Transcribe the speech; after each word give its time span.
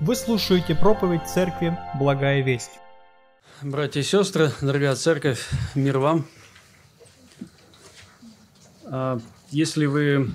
Вы 0.00 0.14
слушаете 0.14 0.76
проповедь 0.76 1.26
церкви 1.26 1.76
«Благая 1.98 2.40
весть». 2.40 2.70
Братья 3.62 3.98
и 3.98 4.04
сестры, 4.04 4.52
дорогая 4.60 4.94
церковь, 4.94 5.50
мир 5.74 5.98
вам. 5.98 6.24
А, 8.84 9.18
если 9.50 9.86
вы 9.86 10.30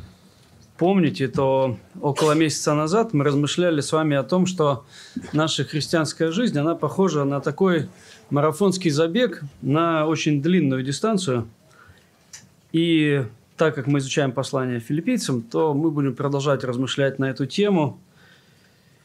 помните, 0.78 1.29
то 1.29 1.78
около 2.02 2.34
месяца 2.34 2.73
назад 2.73 3.13
мы 3.13 3.23
размышляли 3.23 3.79
с 3.79 3.94
вами 3.94 4.18
о 4.18 4.23
том, 4.23 4.47
что 4.47 4.86
наша 5.31 5.64
христианская 5.64 6.32
жизнь, 6.32 6.59
она 6.59 6.75
похожа 6.75 7.23
на 7.23 7.39
такой 7.39 7.88
марафонский 8.30 8.91
забег 8.91 9.43
на 9.61 10.07
очень 10.07 10.41
длинную 10.41 10.84
дистанцию. 10.84 11.48
И 12.73 13.23
так 13.55 13.75
как 13.75 13.88
мы 13.88 14.00
изучаем 14.00 14.34
послание 14.34 14.82
филиппийцам, 14.82 15.41
то 15.41 15.73
мы 15.73 15.89
будем 15.89 16.18
продолжать 16.18 16.66
размышлять 16.66 17.18
на 17.18 17.30
эту 17.30 17.45
тему– 17.45 17.98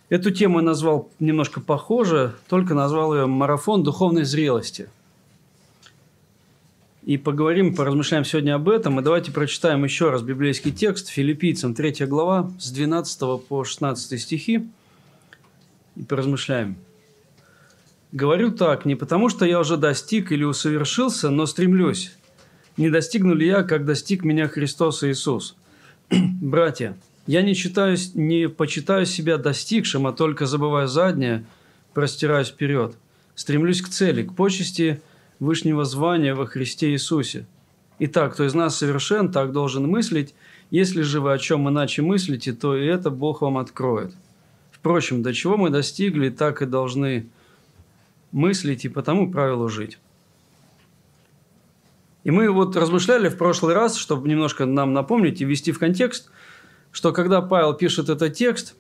Эту 0.09 0.31
тему 0.31 0.59
я 0.61 0.65
назвал 0.65 1.11
немножко 1.19 1.61
похоже, 1.61 2.35
только 2.49 2.75
назвал 2.75 3.15
ее 3.15 3.27
«Марафон 3.27 3.83
духовной 3.83 4.25
зрелости». 4.25 4.89
И 7.05 7.17
поговорим, 7.17 7.75
поразмышляем 7.75 8.25
сегодня 8.25 8.55
об 8.55 8.69
этом. 8.69 9.01
И 9.01 9.03
давайте 9.03 9.33
прочитаем 9.33 9.85
еще 9.85 10.11
раз 10.11 10.23
библейский 10.23 10.73
текст 10.73 11.09
Филиппийцам, 11.09 11.75
3 11.75 12.07
глава, 12.07 12.51
с 12.59 12.71
12 12.71 13.47
по 13.47 13.65
16 13.65 14.21
стихи. 14.21 14.69
И 15.97 16.03
поразмышляем. 16.03 16.77
«Говорю 18.13 18.51
так, 18.51 18.85
не 18.85 18.95
потому 18.95 19.29
что 19.29 19.45
я 19.45 19.61
уже 19.61 19.77
достиг 19.77 20.33
или 20.33 20.45
усовершился, 20.45 21.31
но 21.31 21.47
стремлюсь. 21.47 22.17
Не 22.79 22.91
достигну 22.91 23.35
ли 23.35 23.47
я, 23.47 23.63
как 23.63 23.85
достиг 23.85 24.25
меня 24.25 24.49
Христос 24.49 25.03
Иисус? 25.05 25.57
Братья, 26.11 26.97
я 27.29 27.43
не, 27.43 27.53
считаюсь, 27.53 28.15
не 28.15 28.49
почитаю 28.49 29.05
себя 29.05 29.37
достигшим, 29.37 30.07
а 30.07 30.13
только 30.13 30.47
забывая 30.47 30.87
заднее, 30.87 31.45
простираюсь 31.93 32.49
вперед. 32.49 32.97
Стремлюсь 33.35 33.83
к 33.83 33.91
цели, 33.91 34.23
к 34.23 34.35
почести 34.35 35.03
Вышнего 35.39 35.85
звания 35.85 36.35
во 36.35 36.47
Христе 36.47 36.91
Иисусе. 36.91 37.45
Итак, 37.99 38.33
кто 38.33 38.47
из 38.47 38.55
нас 38.55 38.79
совершен, 38.79 39.31
так 39.31 39.53
должен 39.53 39.87
мыслить. 39.87 40.35
Если 40.71 41.03
же 41.03 41.21
вы 41.21 41.35
о 41.35 41.39
чем 41.39 41.69
иначе 41.69 42.01
мыслите, 42.01 42.55
то 42.55 42.75
и 42.75 42.87
это 42.87 43.11
Бог 43.11 43.43
вам 43.43 43.59
откроет. 43.59 44.15
Впрочем, 44.73 45.23
до 45.23 45.35
чего 45.35 45.59
мы 45.59 45.69
достигли, 45.69 46.31
так 46.31 46.63
и 46.63 46.67
должны 46.67 47.27
мыслить 48.33 48.87
и 48.87 48.89
по 48.89 49.03
тому 49.03 49.31
правилу 49.31 49.69
жить. 49.69 49.99
И 52.25 52.31
мы 52.31 52.51
вот 52.51 52.75
размышляли 52.75 53.29
в 53.29 53.37
прошлый 53.37 53.75
раз, 53.75 53.97
чтобы 53.97 54.29
немножко 54.31 54.65
нам 54.65 54.95
напомнить 54.95 55.43
и 55.43 55.45
ввести 55.45 55.73
в 55.73 55.79
контекст– 55.79 56.31
что 56.93 57.13
когда 57.13 57.41
Павел 57.41 57.75
пишет 57.75 58.09
этот 58.09 58.35
текст, 58.35 58.75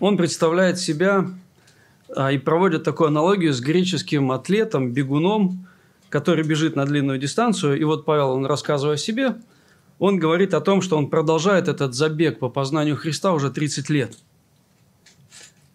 он 0.00 0.16
представляет 0.16 0.78
себя 0.78 1.30
а, 2.14 2.32
и 2.32 2.38
проводит 2.38 2.84
такую 2.84 3.08
аналогию 3.08 3.52
с 3.52 3.60
греческим 3.60 4.32
атлетом, 4.32 4.92
бегуном, 4.92 5.66
который 6.08 6.44
бежит 6.44 6.76
на 6.76 6.84
длинную 6.84 7.18
дистанцию. 7.18 7.78
И 7.80 7.84
вот 7.84 8.04
Павел, 8.04 8.30
он 8.30 8.44
рассказывая 8.46 8.96
о 8.96 8.98
себе, 8.98 9.36
он 9.98 10.18
говорит 10.18 10.54
о 10.54 10.60
том, 10.60 10.82
что 10.82 10.98
он 10.98 11.08
продолжает 11.08 11.68
этот 11.68 11.94
забег 11.94 12.38
по 12.38 12.48
познанию 12.48 12.96
Христа 12.96 13.32
уже 13.32 13.50
30 13.50 13.88
лет. 13.90 14.16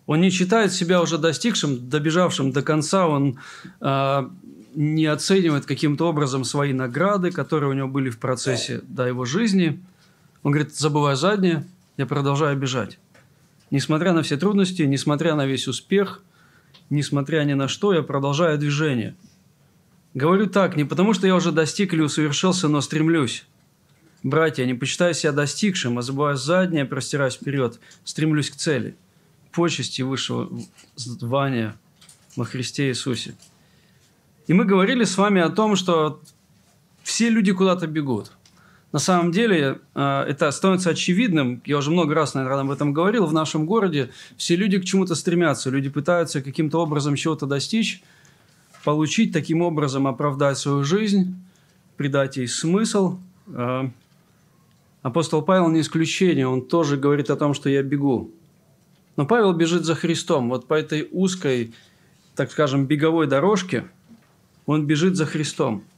Он 0.06 0.22
не 0.22 0.30
считает 0.30 0.72
себя 0.72 1.02
уже 1.02 1.18
достигшим, 1.18 1.90
добежавшим 1.90 2.52
до 2.52 2.62
конца, 2.62 3.08
он 3.08 3.40
э, 3.82 4.30
не 4.76 5.06
оценивает 5.06 5.66
каким-то 5.66 6.08
образом 6.08 6.44
свои 6.46 6.72
награды, 6.72 7.32
которые 7.32 7.70
у 7.70 7.74
него 7.74 7.88
были 7.88 8.10
в 8.10 8.20
процессе 8.20 8.82
до 8.88 9.08
его 9.08 9.26
жизни– 9.26 9.84
он 10.44 10.52
говорит, 10.52 10.76
забывая 10.76 11.16
заднее, 11.16 11.66
я 11.98 12.06
продолжаю 12.06 12.58
бежать. 12.58 13.00
Несмотря 13.72 14.14
на 14.14 14.22
все 14.22 14.38
трудности, 14.38 14.84
несмотря 14.84 15.36
на 15.36 15.46
весь 15.46 15.68
успех, 15.68 16.22
несмотря 16.90 17.44
ни 17.44 17.54
на 17.54 17.68
что, 17.68 17.94
я 17.94 18.02
продолжаю 18.02 18.58
движение. 18.58 19.16
Говорю 20.14 20.48
так, 20.48 20.78
не 20.78 20.84
потому 20.84 21.14
что 21.14 21.28
я 21.28 21.36
уже 21.36 21.52
достиг 21.52 21.94
или 21.94 22.02
усовершился, 22.02 22.68
но 22.68 22.82
стремлюсь. 22.82 23.46
Братья, 24.24 24.66
не 24.66 24.74
почитаю 24.74 25.14
себя 25.14 25.32
достигшим, 25.32 26.00
а 26.00 26.02
забывая 26.02 26.36
заднее, 26.36 26.86
простираюсь 26.86 27.36
вперед, 27.36 27.80
стремлюсь 28.04 28.50
к 28.50 28.56
цели, 28.56 28.96
почести 29.52 30.02
высшего 30.02 30.50
звания 30.96 31.76
во 32.36 32.46
Христе 32.46 32.90
Иисусе. 32.90 33.36
И 34.48 34.54
мы 34.54 34.66
говорили 34.66 35.04
с 35.04 35.18
вами 35.18 35.42
о 35.42 35.50
том, 35.50 35.76
что 35.76 36.22
все 37.04 37.30
люди 37.30 37.52
куда-то 37.52 37.86
бегут. 37.86 38.32
На 38.94 39.00
самом 39.00 39.32
деле 39.32 39.80
э, 39.96 40.26
это 40.30 40.50
становится 40.52 40.92
очевидным, 40.92 41.62
я 41.66 41.78
уже 41.78 41.92
много 41.92 42.16
раз, 42.16 42.34
наверное, 42.36 42.62
об 42.62 42.72
этом 42.72 42.94
говорил, 42.94 43.26
в 43.26 43.34
нашем 43.34 43.66
городе 43.66 44.12
все 44.38 44.56
люди 44.56 44.80
к 44.80 44.86
чему-то 44.86 45.14
стремятся, 45.16 45.70
люди 45.70 45.90
пытаются 45.90 46.42
каким-то 46.42 46.80
образом 46.80 47.16
чего-то 47.16 47.46
достичь, 47.46 48.02
получить, 48.86 49.34
таким 49.34 49.62
образом 49.62 50.08
оправдать 50.08 50.58
свою 50.58 50.86
жизнь, 50.86 51.36
придать 51.98 52.38
ей 52.38 52.48
смысл. 52.48 53.18
Э, 53.48 53.90
апостол 55.02 55.42
Павел 55.42 55.68
не 55.68 55.82
исключение, 55.82 56.48
он 56.48 56.62
тоже 56.62 56.96
говорит 56.96 57.30
о 57.30 57.36
том, 57.36 57.54
что 57.54 57.70
я 57.70 57.84
бегу. 57.84 58.32
Но 59.18 59.26
Павел 59.26 59.52
бежит 59.52 59.84
за 59.84 59.96
Христом. 59.96 60.48
Вот 60.48 60.68
по 60.68 60.76
этой 60.76 61.10
узкой, 61.12 61.74
так 62.36 62.52
скажем, 62.52 62.86
беговой 62.86 63.28
дорожке 63.28 63.86
он 64.66 64.86
бежит 64.86 65.18
за 65.18 65.26
Христом– 65.26 65.84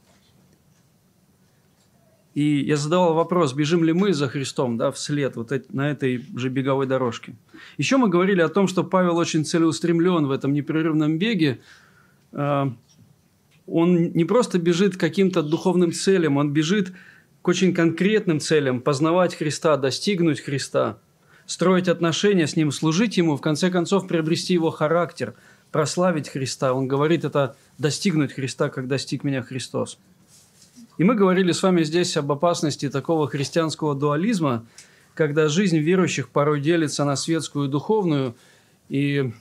и 2.34 2.60
я 2.60 2.76
задавал 2.76 3.14
вопрос, 3.14 3.54
бежим 3.54 3.82
ли 3.82 3.92
мы 3.92 4.12
за 4.12 4.28
Христом 4.28 4.76
да, 4.76 4.92
вслед 4.92 5.34
вот 5.36 5.52
на 5.72 5.90
этой 5.90 6.24
же 6.36 6.48
беговой 6.48 6.86
дорожке. 6.86 7.34
Еще 7.76 7.96
мы 7.96 8.08
говорили 8.08 8.40
о 8.40 8.48
том, 8.48 8.68
что 8.68 8.84
Павел 8.84 9.16
очень 9.16 9.44
целеустремлен 9.44 10.26
в 10.26 10.30
этом 10.30 10.52
непрерывном 10.52 11.18
беге. 11.18 11.60
А, 12.32 12.72
он 13.66 14.12
не 14.12 14.24
просто 14.24 14.58
бежит 14.58 14.96
к 14.96 15.00
каким-то 15.00 15.42
духовным 15.42 15.92
целям, 15.92 16.36
он 16.36 16.52
бежит 16.52 16.92
к 17.42 17.48
очень 17.48 17.74
конкретным 17.74 18.38
целям– 18.38 18.80
познавать 18.82 19.34
Христа, 19.34 19.76
достигнуть 19.76 20.40
Христа, 20.40 20.98
строить 21.46 21.88
отношения 21.88 22.46
с 22.46 22.54
Ним, 22.54 22.70
служить 22.70 23.16
Ему, 23.16 23.36
в 23.36 23.40
конце 23.40 23.70
концов 23.70 24.06
приобрести 24.06 24.54
Его 24.54 24.70
характер, 24.70 25.34
прославить 25.72 26.28
Христа. 26.28 26.74
Он 26.74 26.86
говорит 26.86 27.24
это 27.24 27.56
«достигнуть 27.78 28.32
Христа, 28.32 28.68
как 28.68 28.86
достиг 28.86 29.24
меня 29.24 29.42
Христос». 29.42 29.98
И 31.00 31.02
мы 31.02 31.14
говорили 31.14 31.52
с 31.52 31.62
вами 31.62 31.82
здесь 31.82 32.14
об 32.18 32.30
опасности 32.30 32.90
такого 32.90 33.26
христианского 33.26 33.94
дуализма, 33.94 34.66
когда 35.14 35.48
жизнь 35.48 35.78
верующих 35.78 36.28
порой 36.28 36.60
делится 36.60 37.06
на 37.06 37.16
светскую 37.16 37.68
и 37.68 37.70
духовную, 37.70 38.36
и 38.90 39.32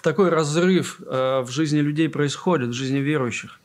такой 0.00 0.28
разрыв 0.28 1.00
э, 1.00 1.40
в 1.40 1.50
жизни 1.50 1.80
людей 1.80 2.08
происходит, 2.08 2.68
в 2.68 2.72
жизни 2.72 2.98
верующих. 2.98 3.58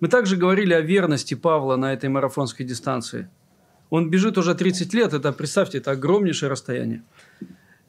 Мы 0.00 0.08
также 0.08 0.36
говорили 0.36 0.72
о 0.72 0.80
верности 0.80 1.34
Павла 1.34 1.76
на 1.76 1.92
этой 1.92 2.08
марафонской 2.08 2.66
дистанции. 2.66 3.30
Он 3.90 4.10
бежит 4.10 4.38
уже 4.38 4.56
30 4.56 4.92
лет, 4.92 5.12
это, 5.12 5.30
представьте, 5.30 5.78
это 5.78 5.92
огромнейшее 5.92 6.50
расстояние. 6.50 7.04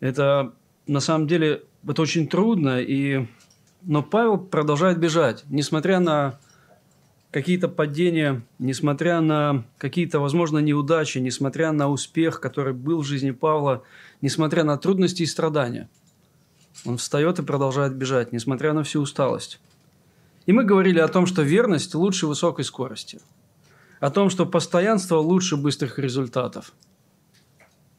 Это, 0.01 0.53
на 0.85 0.99
самом 0.99 1.25
деле, 1.25 1.63
это 1.87 2.03
очень 2.03 2.27
трудно, 2.27 2.79
и... 2.79 3.25
но 3.81 4.03
Павел 4.03 4.37
продолжает 4.37 4.99
бежать, 4.99 5.45
несмотря 5.49 5.99
на 5.99 6.37
какие-то 7.31 7.69
падения, 7.69 8.43
несмотря 8.59 9.21
на 9.21 9.63
какие-то, 9.77 10.19
возможно, 10.19 10.59
неудачи, 10.59 11.17
несмотря 11.17 11.71
на 11.71 11.89
успех, 11.89 12.41
который 12.41 12.73
был 12.73 13.01
в 13.01 13.05
жизни 13.05 13.31
Павла, 13.31 13.83
несмотря 14.21 14.63
на 14.63 14.77
трудности 14.77 15.23
и 15.23 15.25
страдания. 15.25 15.89
Он 16.85 16.97
встает 16.97 17.39
и 17.39 17.43
продолжает 17.43 17.95
бежать, 17.95 18.31
несмотря 18.31 18.73
на 18.73 18.83
всю 18.83 19.01
усталость. 19.01 19.59
И 20.45 20.51
мы 20.51 20.63
говорили 20.63 20.99
о 20.99 21.07
том, 21.07 21.25
что 21.25 21.41
верность 21.41 21.95
лучше 21.95 22.27
высокой 22.27 22.65
скорости. 22.65 23.19
О 23.99 24.09
том, 24.09 24.29
что 24.29 24.45
постоянство 24.45 25.17
лучше 25.17 25.57
быстрых 25.57 25.99
результатов. 25.99 26.73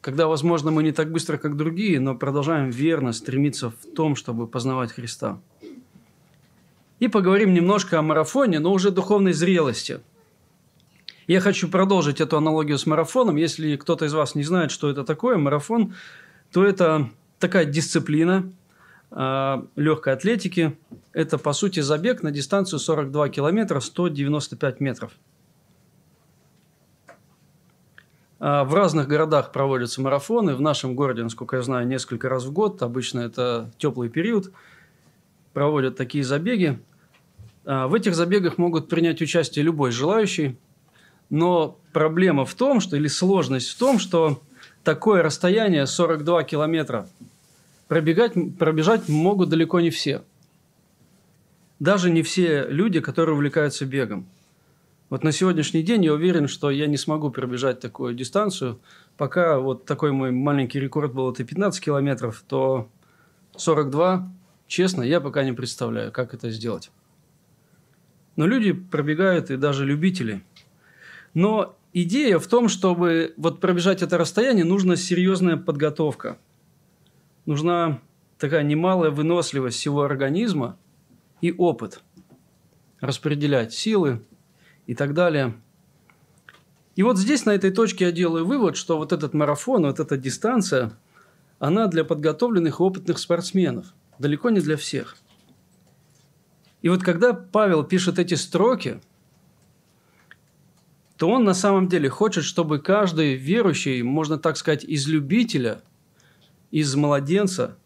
Когда, 0.01 0.27
возможно, 0.27 0.69
мы 0.69 0.83
не 0.83 0.91
так 0.91 1.11
быстро, 1.11 1.37
как 1.37 1.55
другие, 1.55 1.99
но 1.99 2.13
продолжаем 2.13 2.69
верно 2.69 3.13
стремиться 3.13 3.69
в 3.69 3.95
том, 3.95 4.15
чтобы 4.15 4.47
познавать 4.47 4.91
Христа– 4.91 5.39
и 6.99 7.07
поговорим 7.07 7.53
немножко 7.53 7.99
о 7.99 8.01
марафоне, 8.01 8.59
но 8.59 8.71
уже 8.71 8.91
духовной 8.91 9.33
зрелости. 9.33 9.99
Я 11.27 11.39
хочу 11.39 11.69
продолжить 11.69 12.19
эту 12.21 12.37
аналогию 12.37 12.77
с 12.77 12.85
марафоном. 12.85 13.37
Если 13.37 13.75
кто-то 13.77 14.05
из 14.05 14.13
вас 14.13 14.35
не 14.35 14.43
знает, 14.43 14.71
что 14.71 14.89
это 14.89 15.03
такое, 15.03 15.37
марафон, 15.37 15.95
то 16.51 16.65
это 16.65 17.09
такая 17.39 17.65
дисциплина 17.65 18.51
э, 19.11 19.63
легкой 19.75 20.13
атлетики. 20.13 20.77
Это, 21.13 21.37
по 21.37 21.53
сути, 21.53 21.79
забег 21.79 22.23
на 22.23 22.31
дистанцию 22.31 22.79
42 22.79 23.29
километра 23.29 23.79
195 23.79 24.79
метров. 24.81 25.11
А, 28.45 28.65
в 28.65 28.73
разных 28.73 29.07
городах 29.07 29.53
проводятся 29.53 30.01
марафоны. 30.01 30.53
В 30.53 30.59
нашем 30.59 30.95
городе, 30.95 31.23
насколько 31.23 31.55
я 31.55 31.61
знаю, 31.61 31.87
несколько 31.87 32.27
раз 32.27 32.43
в 32.43 32.51
год. 32.51 32.81
Обычно 32.81 33.21
это 33.21 33.71
теплый 33.77 34.09
период. 34.09 34.51
Проводят 35.53 35.95
такие 35.95 36.23
забеги. 36.23 36.79
А, 37.65 37.87
в 37.87 37.93
этих 37.93 38.15
забегах 38.15 38.57
могут 38.57 38.89
принять 38.89 39.21
участие 39.21 39.63
любой 39.63 39.91
желающий, 39.91 40.57
но 41.29 41.77
проблема 41.93 42.45
в 42.45 42.53
том, 42.53 42.79
что, 42.79 42.97
или 42.97 43.07
сложность 43.07 43.69
в 43.69 43.77
том, 43.77 43.99
что 43.99 44.41
такое 44.83 45.23
расстояние 45.23 45.87
42 45.87 46.43
километра 46.43 47.07
пробегать, 47.87 48.33
пробежать 48.57 49.07
могут 49.07 49.49
далеко 49.49 49.79
не 49.79 49.89
все. 49.89 50.23
Даже 51.79 52.09
не 52.09 52.23
все 52.23 52.65
люди, 52.67 52.99
которые 52.99 53.35
увлекаются 53.35 53.85
бегом. 53.85 54.25
Вот 55.09 55.23
на 55.23 55.31
сегодняшний 55.31 55.83
день 55.83 56.05
я 56.05 56.13
уверен, 56.13 56.47
что 56.47 56.71
я 56.71 56.87
не 56.87 56.97
смогу 56.97 57.29
пробежать 57.29 57.79
такую 57.79 58.15
дистанцию. 58.15 58.79
Пока 59.15 59.59
вот 59.59 59.85
такой 59.85 60.11
мой 60.11 60.31
маленький 60.31 60.79
рекорд 60.79 61.13
был 61.13 61.31
это 61.31 61.43
15 61.43 61.83
километров, 61.83 62.43
то 62.47 62.89
42, 63.55 64.27
честно, 64.67 65.03
я 65.03 65.21
пока 65.21 65.43
не 65.43 65.53
представляю, 65.53 66.11
как 66.11 66.33
это 66.33 66.49
сделать. 66.49 66.91
Но 68.35 68.47
люди 68.47 68.71
пробегают, 68.73 69.51
и 69.51 69.57
даже 69.57 69.85
любители. 69.85 70.43
Но 71.33 71.75
идея 71.93 72.39
в 72.39 72.47
том, 72.47 72.67
чтобы 72.67 73.33
вот 73.37 73.59
пробежать 73.59 74.01
это 74.01 74.17
расстояние, 74.17 74.65
нужна 74.65 74.95
серьезная 74.95 75.57
подготовка. 75.57 76.37
Нужна 77.45 77.99
такая 78.37 78.63
немалая 78.63 79.11
выносливость 79.11 79.77
всего 79.77 80.03
организма 80.03 80.77
и 81.41 81.51
опыт. 81.51 82.01
Распределять 82.99 83.73
силы 83.73 84.23
и 84.87 84.95
так 84.95 85.13
далее. 85.13 85.53
И 86.95 87.03
вот 87.03 87.17
здесь, 87.17 87.45
на 87.45 87.51
этой 87.51 87.71
точке, 87.71 88.05
я 88.05 88.11
делаю 88.11 88.45
вывод, 88.45 88.77
что 88.77 88.97
вот 88.97 89.11
этот 89.13 89.33
марафон, 89.33 89.83
вот 89.83 89.99
эта 89.99 90.15
дистанция, 90.15 90.91
она 91.59 91.87
для 91.87 92.03
подготовленных 92.03 92.79
и 92.79 92.83
опытных 92.83 93.17
спортсменов, 93.17 93.93
далеко 94.23 94.49
не 94.49 94.59
для 94.59 94.75
всех. 94.75 95.17
И 96.81 96.89
вот 96.89 97.03
когда 97.03 97.33
Павел 97.33 97.83
пишет 97.83 98.17
эти 98.17 98.33
строки– 98.33 98.99
то 101.23 101.29
он 101.29 101.43
на 101.43 101.53
самом 101.53 101.87
деле 101.87 102.09
хочет, 102.09 102.43
чтобы 102.43 102.79
каждый 102.79 103.35
верующий, 103.35 104.01
можно 104.01 104.37
так 104.37 104.57
сказать, 104.57 104.83
из 104.83 105.07
любителя, 105.07 105.81
из 106.69 106.95
младенца, 106.95 107.77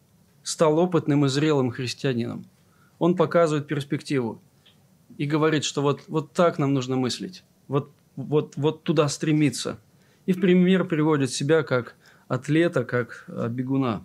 стал 0.41 0.79
опытным 0.79 1.25
и 1.25 1.29
зрелым 1.29 1.71
христианином. 1.71 2.45
Он 2.99 3.15
показывает 3.15 3.67
перспективу 3.67 4.41
и 5.17 5.25
говорит, 5.25 5.65
что 5.65 5.81
вот, 5.83 6.01
вот 6.07 6.31
так 6.31 6.57
нам 6.57 6.73
нужно 6.73 6.95
мыслить, 6.95 7.43
вот, 7.67 7.91
вот, 8.15 8.53
вот 8.55 8.81
туда 8.81 9.07
стремиться. 9.07 9.77
И 10.25 10.31
в 10.31 10.41
пример 10.41 10.85
приводит 10.85 11.29
себя 11.29 11.63
как 11.63 11.95
атлета, 12.27 12.85
как 12.85 13.25
а, 13.27 13.49
бегуна. 13.49 14.03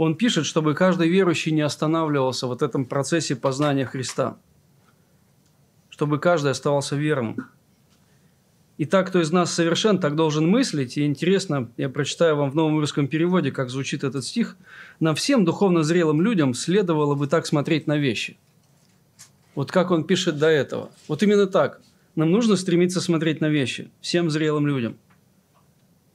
Он 0.00 0.14
пишет, 0.14 0.46
чтобы 0.46 0.74
каждый 0.74 1.08
верующий 1.08 1.52
не 1.52 1.60
останавливался 1.60 2.46
в 2.46 2.62
этом 2.62 2.84
процессе 2.86 3.36
познания 3.36 3.84
Христа– 3.84 4.36
чтобы 6.00 6.18
каждый 6.18 6.50
оставался 6.52 6.96
верным. 6.96 7.36
И 8.78 8.86
так, 8.86 9.08
кто 9.08 9.20
из 9.20 9.30
нас 9.30 9.52
совершен, 9.52 9.98
так 9.98 10.16
должен 10.16 10.48
мыслить. 10.48 10.96
И 10.96 11.04
интересно, 11.04 11.70
я 11.76 11.90
прочитаю 11.90 12.36
вам 12.36 12.50
в 12.50 12.54
новом 12.54 12.78
русском 12.78 13.06
переводе, 13.06 13.52
как 13.52 13.68
звучит 13.68 14.02
этот 14.02 14.24
стих. 14.24 14.56
Нам 14.98 15.14
всем 15.14 15.44
духовно 15.44 15.82
зрелым 15.82 16.22
людям 16.22 16.54
следовало 16.54 17.16
бы 17.16 17.26
так 17.26 17.46
смотреть 17.46 17.86
на 17.86 17.98
вещи. 17.98 18.38
Вот 19.54 19.70
как 19.70 19.90
он 19.90 20.04
пишет 20.04 20.38
до 20.38 20.46
этого. 20.46 20.90
Вот 21.06 21.22
именно 21.22 21.46
так. 21.46 21.82
Нам 22.14 22.30
нужно 22.30 22.56
стремиться 22.56 23.02
смотреть 23.02 23.42
на 23.42 23.50
вещи. 23.50 23.90
Всем 24.00 24.30
зрелым 24.30 24.66
людям. 24.66 24.96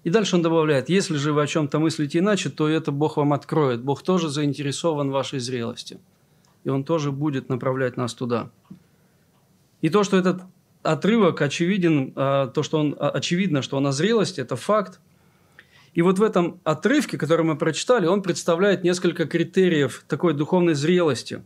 И 0.06 0.12
дальше 0.12 0.36
он 0.36 0.44
добавляет, 0.44 0.88
если 0.88 1.18
же 1.18 1.34
вы 1.34 1.42
о 1.42 1.48
чем-то 1.48 1.80
мыслите 1.80 2.19
иначе, 2.19 2.50
то 2.52 2.69
это 2.69 2.92
Бог 2.92 3.18
вам 3.18 3.34
откроет. 3.34 3.81
Бог 3.81 4.04
тоже 4.04 4.30
заинтересован 4.30 5.10
в 5.10 5.13
вашей 5.13 5.40
зрелости. 5.40 6.00
И 6.63 6.69
Он 6.69 6.84
тоже 6.84 7.12
будет 7.12 7.50
направлять 7.50 7.98
нас 7.98 8.13
туда. 8.13 8.52
И 9.81 9.90
то, 9.90 10.04
что 10.04 10.18
этот 10.18 10.44
отрывок 10.84 11.42
очевиден, 11.42 12.13
а, 12.16 12.48
то, 12.48 12.62
что 12.62 12.78
он 12.78 12.96
а, 13.00 13.10
очевидно, 13.10 13.63
что 13.63 13.78
он 13.78 13.88
о 13.88 13.92
зрелости, 13.92 14.40
это 14.40 14.56
факт. 14.56 15.00
И 15.96 16.04
вот 16.04 16.19
в 16.19 16.24
этом 16.24 16.60
отрывке, 16.63 17.18
который 17.18 17.44
мы 17.44 17.58
прочитали, 17.58 18.06
он 18.06 18.22
представляет 18.22 18.84
несколько 18.84 19.25
критериев 19.25 20.06
такой 20.08 20.36
духовной 20.36 20.75
зрелости. 20.75 21.42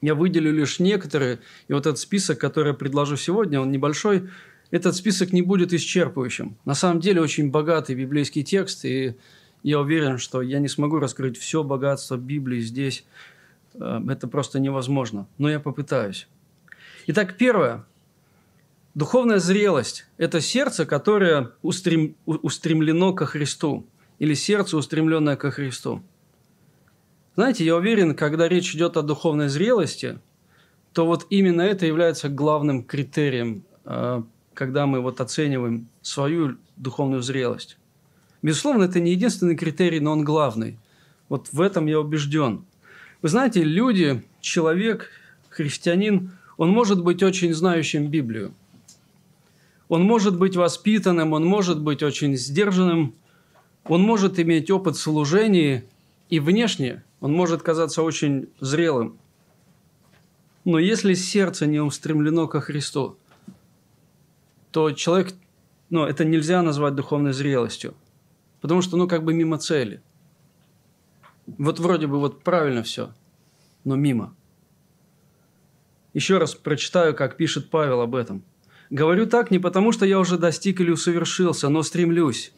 Я 0.00 0.14
выделю 0.14 0.54
лишь 0.54 0.80
некоторые, 0.80 1.40
и 1.68 1.74
вот 1.74 1.84
этот 1.84 1.98
список, 1.98 2.38
который 2.38 2.68
я 2.68 2.74
предложу 2.74 3.18
сегодня, 3.18 3.60
он 3.60 3.70
небольшой, 3.70 4.30
этот 4.70 4.94
список 4.94 5.32
не 5.32 5.42
будет 5.42 5.72
исчерпывающим. 5.72 6.54
На 6.64 6.74
самом 6.74 7.00
деле 7.00 7.20
очень 7.20 7.50
богатый 7.50 7.94
библейский 7.94 8.42
текст, 8.42 8.84
и 8.84 9.16
я 9.62 9.80
уверен, 9.80 10.18
что 10.18 10.42
я 10.42 10.58
не 10.58 10.68
смогу 10.68 10.98
раскрыть 10.98 11.38
все 11.38 11.64
богатство 11.64 12.16
Библии 12.16 12.60
здесь. 12.60 13.04
Э, 13.74 14.00
это 14.08 14.28
просто 14.28 14.60
невозможно. 14.60 15.26
Но 15.38 15.48
я 15.48 15.60
попытаюсь. 15.60 16.28
Итак, 17.06 17.36
первое. 17.36 17.84
Духовная 18.94 19.38
зрелость– 19.38 20.06
это 20.18 20.40
сердце, 20.40 20.84
которое 20.84 21.52
устрем, 21.62 22.16
устремлено 22.26 23.12
ко 23.12 23.26
Христу, 23.26 23.86
или 24.18 24.34
сердце, 24.34 24.76
устремленное 24.76 25.36
ко 25.36 25.50
Христу. 25.50 26.02
Знаете, 27.36 27.64
я 27.64 27.76
уверен, 27.76 28.16
когда 28.16 28.48
речь 28.48 28.74
идет 28.74 28.96
о 28.96 29.02
духовной 29.02 29.48
зрелости, 29.48 30.18
то 30.92 31.06
вот 31.06 31.26
именно 31.30 31.62
это 31.62 31.86
является 31.86 32.28
главным 32.28 32.82
критерием, 32.82 33.62
а, 33.84 34.24
когда 34.58 34.86
мы 34.86 35.00
вот 35.00 35.20
оцениваем 35.20 35.86
свою 36.02 36.56
духовную 36.76 37.22
зрелость. 37.22 37.78
Безусловно, 38.42 38.82
это 38.82 38.98
не 38.98 39.12
единственный 39.12 39.54
критерий, 39.54 40.00
но 40.00 40.10
он 40.10 40.24
главный. 40.24 40.80
Вот 41.28 41.52
в 41.52 41.60
этом 41.60 41.86
я 41.86 42.00
убежден. 42.00 42.64
Вы 43.22 43.28
знаете, 43.28 43.62
люди, 43.62 44.24
человек, 44.40 45.10
христианин, 45.48 46.32
он 46.56 46.70
может 46.70 47.04
быть 47.04 47.22
очень 47.22 47.54
знающим 47.54 48.08
Библию. 48.08 48.52
Он 49.88 50.02
может 50.02 50.36
быть 50.36 50.56
воспитанным, 50.56 51.34
он 51.34 51.44
может 51.44 51.80
быть 51.80 52.02
очень 52.02 52.36
сдержанным, 52.36 53.14
он 53.84 54.02
может 54.02 54.40
иметь 54.40 54.72
опыт 54.72 54.96
служения, 54.96 55.84
и 56.30 56.40
внешне 56.40 57.04
он 57.20 57.32
может 57.32 57.62
казаться 57.62 58.02
очень 58.02 58.48
зрелым. 58.58 59.18
Но 60.64 60.80
если 60.80 61.14
сердце 61.14 61.66
не 61.66 61.78
устремлено 61.78 62.48
ко 62.48 62.60
Христу, 62.60 63.16
то 64.78 64.92
человек, 64.92 65.34
ну, 65.90 66.04
это 66.04 66.24
нельзя 66.24 66.62
назвать 66.62 66.94
духовной 66.94 67.32
зрелостью, 67.32 67.94
потому 68.60 68.80
что, 68.80 68.96
ну, 68.96 69.08
как 69.08 69.24
бы 69.24 69.34
мимо 69.34 69.58
цели. 69.58 70.00
Вот 71.48 71.80
вроде 71.80 72.06
бы 72.06 72.20
вот 72.20 72.44
правильно 72.44 72.84
все, 72.84 73.10
но 73.82 73.96
мимо. 73.96 74.36
Еще 76.14 76.38
раз 76.38 76.54
прочитаю, 76.54 77.12
как 77.12 77.36
пишет 77.36 77.70
Павел 77.70 78.00
об 78.02 78.14
этом. 78.14 78.44
«Говорю 78.88 79.26
так 79.26 79.50
не 79.50 79.58
потому, 79.58 79.90
что 79.90 80.06
я 80.06 80.20
уже 80.20 80.38
достиг 80.38 80.80
или 80.80 80.92
усовершился, 80.92 81.68
но 81.68 81.82
стремлюсь. 81.82 82.52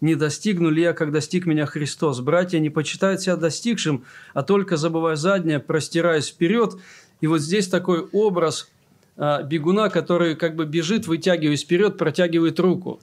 Не 0.00 0.14
достигну 0.14 0.70
ли 0.70 0.82
я, 0.82 0.92
как 0.92 1.10
достиг 1.10 1.46
меня 1.46 1.66
Христос? 1.66 2.20
Братья 2.20 2.60
не 2.60 2.70
почитают 2.70 3.22
себя 3.22 3.34
достигшим, 3.34 4.04
а 4.34 4.44
только, 4.44 4.76
забывая 4.76 5.16
заднее, 5.16 5.58
простираясь 5.58 6.28
вперед». 6.28 6.76
И 7.20 7.26
вот 7.26 7.40
здесь 7.40 7.66
такой 7.66 8.02
образ 8.12 8.70
а, 9.16 9.42
бегуна, 9.42 9.88
который 9.88 10.36
как 10.36 10.56
бы 10.56 10.66
бежит, 10.66 11.06
вытягиваясь 11.06 11.62
вперед, 11.62 11.96
протягивает 11.96 12.60
руку. 12.60 13.00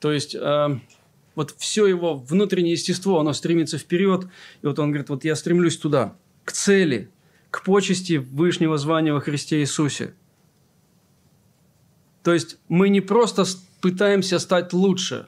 То 0.00 0.12
есть 0.12 0.34
а, 0.34 0.78
вот 1.34 1.54
все 1.58 1.86
его 1.86 2.14
внутреннее 2.16 2.72
естество, 2.72 3.20
оно 3.20 3.32
стремится 3.32 3.78
вперед. 3.78 4.26
И 4.62 4.66
вот 4.66 4.78
он 4.78 4.90
говорит, 4.90 5.08
вот 5.10 5.24
я 5.24 5.36
стремлюсь 5.36 5.76
туда, 5.76 6.16
к 6.44 6.52
цели, 6.52 7.10
к 7.50 7.62
почести 7.62 8.14
Вышнего 8.14 8.78
звания 8.78 9.12
во 9.12 9.20
Христе 9.20 9.60
Иисусе. 9.60 10.14
То 12.22 12.32
есть 12.32 12.56
мы 12.68 12.88
не 12.88 13.00
просто 13.00 13.44
пытаемся 13.80 14.38
стать 14.38 14.72
лучше, 14.72 15.26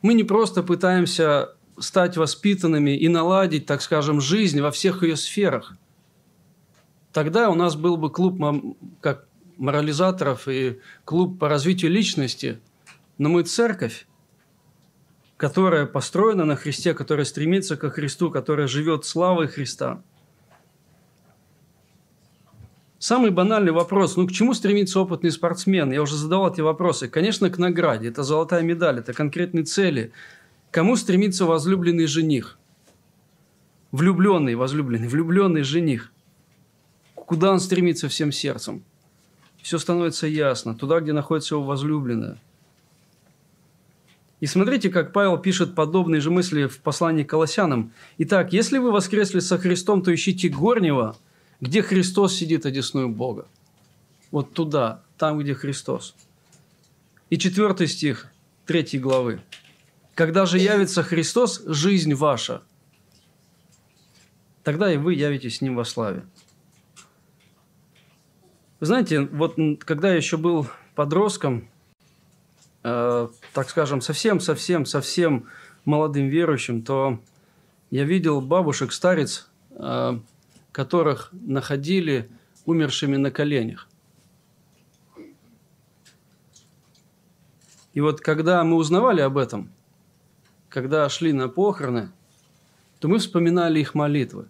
мы 0.00 0.14
не 0.14 0.24
просто 0.24 0.62
пытаемся 0.62 1.50
стать 1.78 2.16
воспитанными 2.16 2.96
и 2.96 3.08
наладить, 3.08 3.66
так 3.66 3.82
скажем, 3.82 4.20
жизнь 4.20 4.60
во 4.60 4.70
всех 4.70 5.02
ее 5.02 5.16
сферах. 5.16 5.74
Тогда 7.12 7.50
у 7.50 7.54
нас 7.54 7.76
был 7.76 7.96
бы 7.96 8.10
клуб 8.10 8.40
как 9.00 9.26
морализаторов 9.58 10.48
и 10.48 10.80
клуб 11.04 11.38
по 11.38 11.48
развитию 11.48 11.90
личности, 11.90 12.60
но 13.18 13.28
мы 13.28 13.42
церковь, 13.42 14.06
которая 15.36 15.86
построена 15.86 16.44
на 16.44 16.56
Христе, 16.56 16.94
которая 16.94 17.26
стремится 17.26 17.76
ко 17.76 17.90
Христу, 17.90 18.30
которая 18.30 18.66
живет 18.66 19.04
славой 19.04 19.48
Христа– 19.48 20.02
Самый 23.02 23.32
банальный 23.32 23.72
вопрос, 23.72 24.14
ну 24.14 24.28
к 24.28 24.30
чему 24.30 24.54
стремится 24.54 25.00
опытный 25.00 25.32
спортсмен? 25.32 25.90
Я 25.90 26.02
уже 26.02 26.14
задавал 26.14 26.52
эти 26.52 26.60
вопросы. 26.60 27.08
Конечно, 27.08 27.50
к 27.50 27.58
награде. 27.58 28.06
Это 28.06 28.22
золотая 28.22 28.62
медаль, 28.62 29.00
это 29.00 29.12
конкретные 29.12 29.64
цели. 29.64 30.12
Кому 30.70 30.94
стремится 30.94 31.44
возлюбленный 31.44 32.06
жених? 32.06 32.60
Влюбленный, 33.90 34.54
возлюбленный, 34.54 35.08
влюбленный 35.08 35.64
жених. 35.64 36.12
Куда 37.32 37.50
он 37.50 37.60
стремится 37.60 38.10
всем 38.10 38.30
сердцем? 38.30 38.84
Все 39.62 39.78
становится 39.78 40.26
ясно. 40.26 40.74
Туда, 40.74 41.00
где 41.00 41.14
находится 41.14 41.54
его 41.54 41.64
возлюбленная. 41.64 42.36
И 44.40 44.46
смотрите, 44.46 44.90
как 44.90 45.14
Павел 45.14 45.38
пишет 45.38 45.74
подобные 45.74 46.20
же 46.20 46.30
мысли 46.30 46.66
в 46.66 46.80
послании 46.80 47.22
к 47.22 47.30
Колоссянам. 47.30 47.92
Итак, 48.18 48.52
если 48.52 48.76
вы 48.76 48.92
воскресли 48.92 49.40
со 49.40 49.56
Христом, 49.56 50.02
то 50.02 50.14
ищите 50.14 50.50
горнего– 50.50 51.16
где 51.62 51.80
Христос 51.80 52.34
сидит 52.34 52.66
одесную 52.66 53.08
Бога. 53.08 53.46
Вот 54.30 54.52
туда, 54.52 55.02
там, 55.16 55.38
где 55.38 55.54
Христос. 55.54 56.14
И 57.30 57.38
четвертый 57.38 57.86
стих 57.86 58.26
третьей 58.66 59.00
главы. 59.00 59.40
Когда 60.14 60.44
же 60.44 60.58
явится 60.58 61.02
Христос, 61.02 61.62
жизнь 61.64 62.12
ваша, 62.12 62.62
тогда 64.64 64.92
и 64.92 64.98
вы 64.98 65.14
явитесь 65.14 65.58
с 65.58 65.60
Ним 65.62 65.76
во 65.76 65.86
славе. 65.86 66.24
Вы 68.82 68.86
знаете, 68.86 69.20
вот 69.20 69.54
когда 69.84 70.10
я 70.10 70.16
еще 70.16 70.36
был 70.36 70.66
подростком, 70.96 71.68
э, 72.82 73.28
так 73.52 73.70
скажем, 73.70 74.00
совсем-совсем-совсем 74.00 75.46
молодым 75.84 76.26
верующим, 76.26 76.82
то 76.82 77.20
я 77.90 78.02
видел 78.02 78.40
бабушек-старец, 78.40 79.48
э, 79.70 80.18
которых 80.72 81.28
находили 81.30 82.28
умершими 82.66 83.16
на 83.16 83.30
коленях. 83.30 83.86
И 87.94 88.00
вот 88.00 88.20
когда 88.20 88.64
мы 88.64 88.74
узнавали 88.74 89.20
об 89.20 89.38
этом, 89.38 89.70
когда 90.68 91.08
шли 91.08 91.32
на 91.32 91.48
похороны, 91.48 92.10
то 92.98 93.06
мы 93.06 93.20
вспоминали 93.20 93.78
их 93.78 93.94
молитвы. 93.94 94.48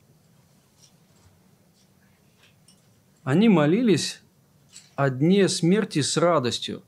Они 3.24 3.48
молились 3.48 4.20
о 4.96 5.08
дне 5.08 5.48
смерти 5.48 6.00
с 6.00 6.16
радостью. 6.16 6.82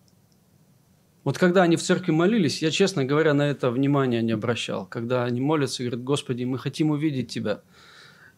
Вот 1.23 1.39
когда 1.39 1.63
они 1.63 1.77
в 1.77 1.83
церкви 1.83 2.11
молились, 2.11 2.61
я, 2.61 2.73
честно 2.73 3.05
говоря, 3.05 3.35
на 3.35 3.49
это 3.49 3.71
внимание 3.71 4.21
не 4.21 4.33
обращал. 4.33 4.85
Когда 4.85 5.23
они 5.23 5.41
молятся 5.41 5.85
говорят, 5.85 6.03
Господи, 6.03 6.43
мы 6.43 6.59
хотим 6.59 6.91
увидеть 6.91 7.31
Тебя, 7.31 7.63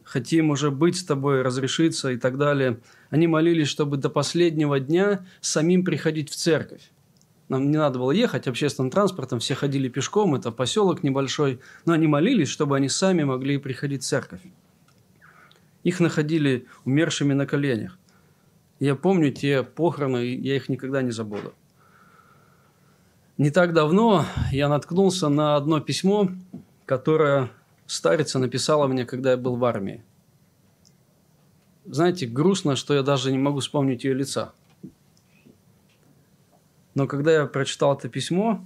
хотим 0.05 0.51
уже 0.51 0.71
быть 0.71 0.99
с 0.99 1.05
Тобой, 1.05 1.41
разрешиться 1.41 2.11
и 2.11 2.19
так 2.19 2.37
далее. 2.37 2.81
Они 3.09 3.27
молились, 3.27 3.69
чтобы 3.69 3.97
до 3.97 4.11
последнего 4.11 4.79
дня 4.79 5.25
самим 5.41 5.83
приходить 5.83 6.29
в 6.29 6.37
церковь. 6.37 6.91
Нам 7.49 7.71
не 7.71 7.79
надо 7.79 7.99
было 7.99 8.11
ехать 8.11 8.47
общественным 8.47 8.91
транспортом, 8.91 9.39
все 9.39 9.55
ходили 9.55 9.89
пешком, 9.89 10.35
это 10.35 10.51
поселок 10.51 11.03
небольшой, 11.03 11.61
но 11.87 11.95
они 11.95 12.09
молились, 12.09 12.49
чтобы 12.49 12.77
они 12.77 12.91
сами 12.91 13.23
могли 13.23 13.57
приходить 13.57 14.03
в 14.03 14.07
церковь. 14.07 14.43
Их 15.87 16.01
находили 16.01 16.67
умершими 16.85 17.33
на 17.33 17.47
коленях. 17.47 17.97
Я 18.81 18.97
помню 18.97 19.31
те 19.31 19.63
похороны, 19.63 20.35
я 20.35 20.57
их 20.57 20.69
никогда 20.69 21.01
не 21.01 21.13
забуду. 21.13 21.55
Не 23.39 23.51
так 23.51 23.73
давно 23.73 24.25
я 24.51 24.69
наткнулся 24.69 25.29
на 25.29 25.55
одно 25.55 25.79
письмо, 25.79 26.29
которое 26.87 27.51
старица 27.87 28.41
написала 28.41 28.89
мне, 28.89 29.07
когда 29.07 29.31
я 29.31 29.37
был 29.37 29.55
в 29.55 29.65
армии. 29.65 30.03
Знаете, 31.85 32.27
грустно, 32.27 32.75
что 32.75 32.93
я 32.93 33.05
даже 33.05 33.31
не 33.31 33.39
могу 33.39 33.61
вспомнить 33.61 34.03
ее 34.03 34.15
лица. 34.15 34.55
Но 36.97 37.07
когда 37.07 37.33
я 37.33 37.47
прочитал 37.47 37.97
это 37.97 38.09
письмо, 38.09 38.65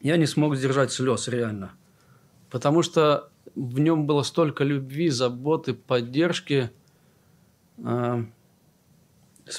я 0.00 0.16
не 0.16 0.26
смог 0.26 0.54
сдержать 0.54 0.92
слез 0.92 1.26
реально. 1.26 1.72
Потому 2.50 2.82
что 2.82 3.28
в 3.54 3.78
нем 3.78 4.06
было 4.06 4.22
столько 4.22 4.64
любви, 4.64 5.08
заботы, 5.08 5.74
поддержки. 5.74 6.70
А, 7.82 8.24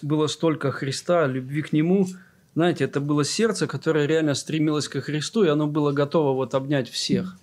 было 0.02 0.28
столько 0.28 0.72
Христа, 0.72 1.26
любви 1.26 1.62
к 1.62 1.74
Нему. 1.74 2.08
Знаете, 2.56 2.86
это 2.86 3.00
было 3.00 3.24
сердце, 3.24 3.68
которое 3.68 4.08
реально 4.08 4.34
стремилось 4.34 4.88
ко 4.88 5.02
Христу, 5.02 5.44
и 5.44 5.48
оно 5.48 5.68
было 5.68 5.92
готово 5.92 6.34
вот 6.34 6.56
обнять 6.56 6.90
всех. 6.90 7.38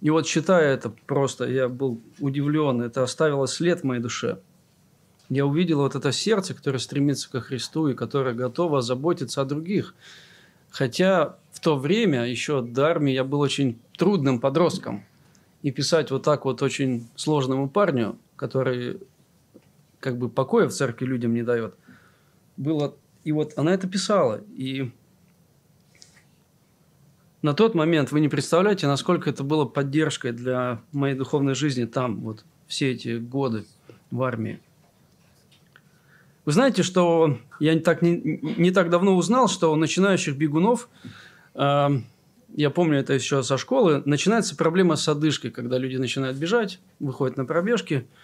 И 0.00 0.10
вот 0.10 0.26
читая 0.26 0.74
это 0.74 0.90
просто, 1.06 1.48
я 1.48 1.68
был 1.68 2.00
удивлен, 2.18 2.82
это 2.82 3.04
оставило 3.04 3.46
след 3.46 3.80
в 3.80 3.84
моей 3.84 4.02
душе. 4.02 4.40
Я 5.28 5.46
увидел 5.46 5.78
вот 5.78 5.94
это 5.94 6.10
сердце, 6.10 6.54
которое 6.54 6.78
стремится 6.78 7.30
ко 7.30 7.40
Христу 7.40 7.88
и 7.88 7.94
которое 7.94 8.34
готово 8.34 8.82
заботиться 8.82 9.40
о 9.40 9.44
других. 9.44 9.94
Хотя 10.70 11.36
то 11.62 11.76
время, 11.76 12.26
еще 12.28 12.60
до 12.60 12.86
армии, 12.86 13.12
я 13.12 13.24
был 13.24 13.40
очень 13.40 13.78
трудным 13.96 14.40
подростком. 14.40 15.04
И 15.62 15.70
писать 15.70 16.10
вот 16.10 16.24
так 16.24 16.44
вот 16.44 16.60
очень 16.60 17.08
сложному 17.14 17.70
парню, 17.70 18.18
который 18.34 18.98
как 20.00 20.18
бы 20.18 20.28
покоя 20.28 20.68
в 20.68 20.72
церкви 20.72 21.06
людям 21.06 21.32
не 21.32 21.42
дает. 21.42 21.74
Было... 22.56 22.96
И 23.22 23.30
вот 23.30 23.52
она 23.56 23.72
это 23.72 23.86
писала. 23.86 24.42
И 24.56 24.90
на 27.42 27.54
тот 27.54 27.76
момент 27.76 28.10
вы 28.10 28.18
не 28.18 28.28
представляете, 28.28 28.88
насколько 28.88 29.30
это 29.30 29.44
было 29.44 29.64
поддержкой 29.64 30.32
для 30.32 30.80
моей 30.90 31.14
духовной 31.14 31.54
жизни 31.54 31.84
там, 31.84 32.20
вот 32.20 32.44
все 32.66 32.90
эти 32.90 33.18
годы 33.18 33.64
в 34.10 34.20
армии. 34.24 34.60
Вы 36.44 36.52
знаете, 36.52 36.82
что 36.82 37.38
я 37.60 37.74
не 37.74 37.80
так, 37.80 38.02
не, 38.02 38.40
не 38.56 38.72
так 38.72 38.90
давно 38.90 39.14
узнал, 39.14 39.48
что 39.48 39.72
у 39.72 39.76
начинающих 39.76 40.36
бегунов, 40.36 40.88
я 41.54 42.70
помню 42.70 42.98
это 42.98 43.12
еще 43.12 43.42
со 43.42 43.56
школы, 43.58 44.02
начинается 44.04 44.56
проблема 44.56 44.96
с 44.96 45.08
одышкой, 45.08 45.50
когда 45.50 45.78
люди 45.78 45.96
начинают 45.96 46.36
бежать, 46.36 46.80
выходят 47.00 47.36
на 47.36 47.44
пробежки– 47.44 48.06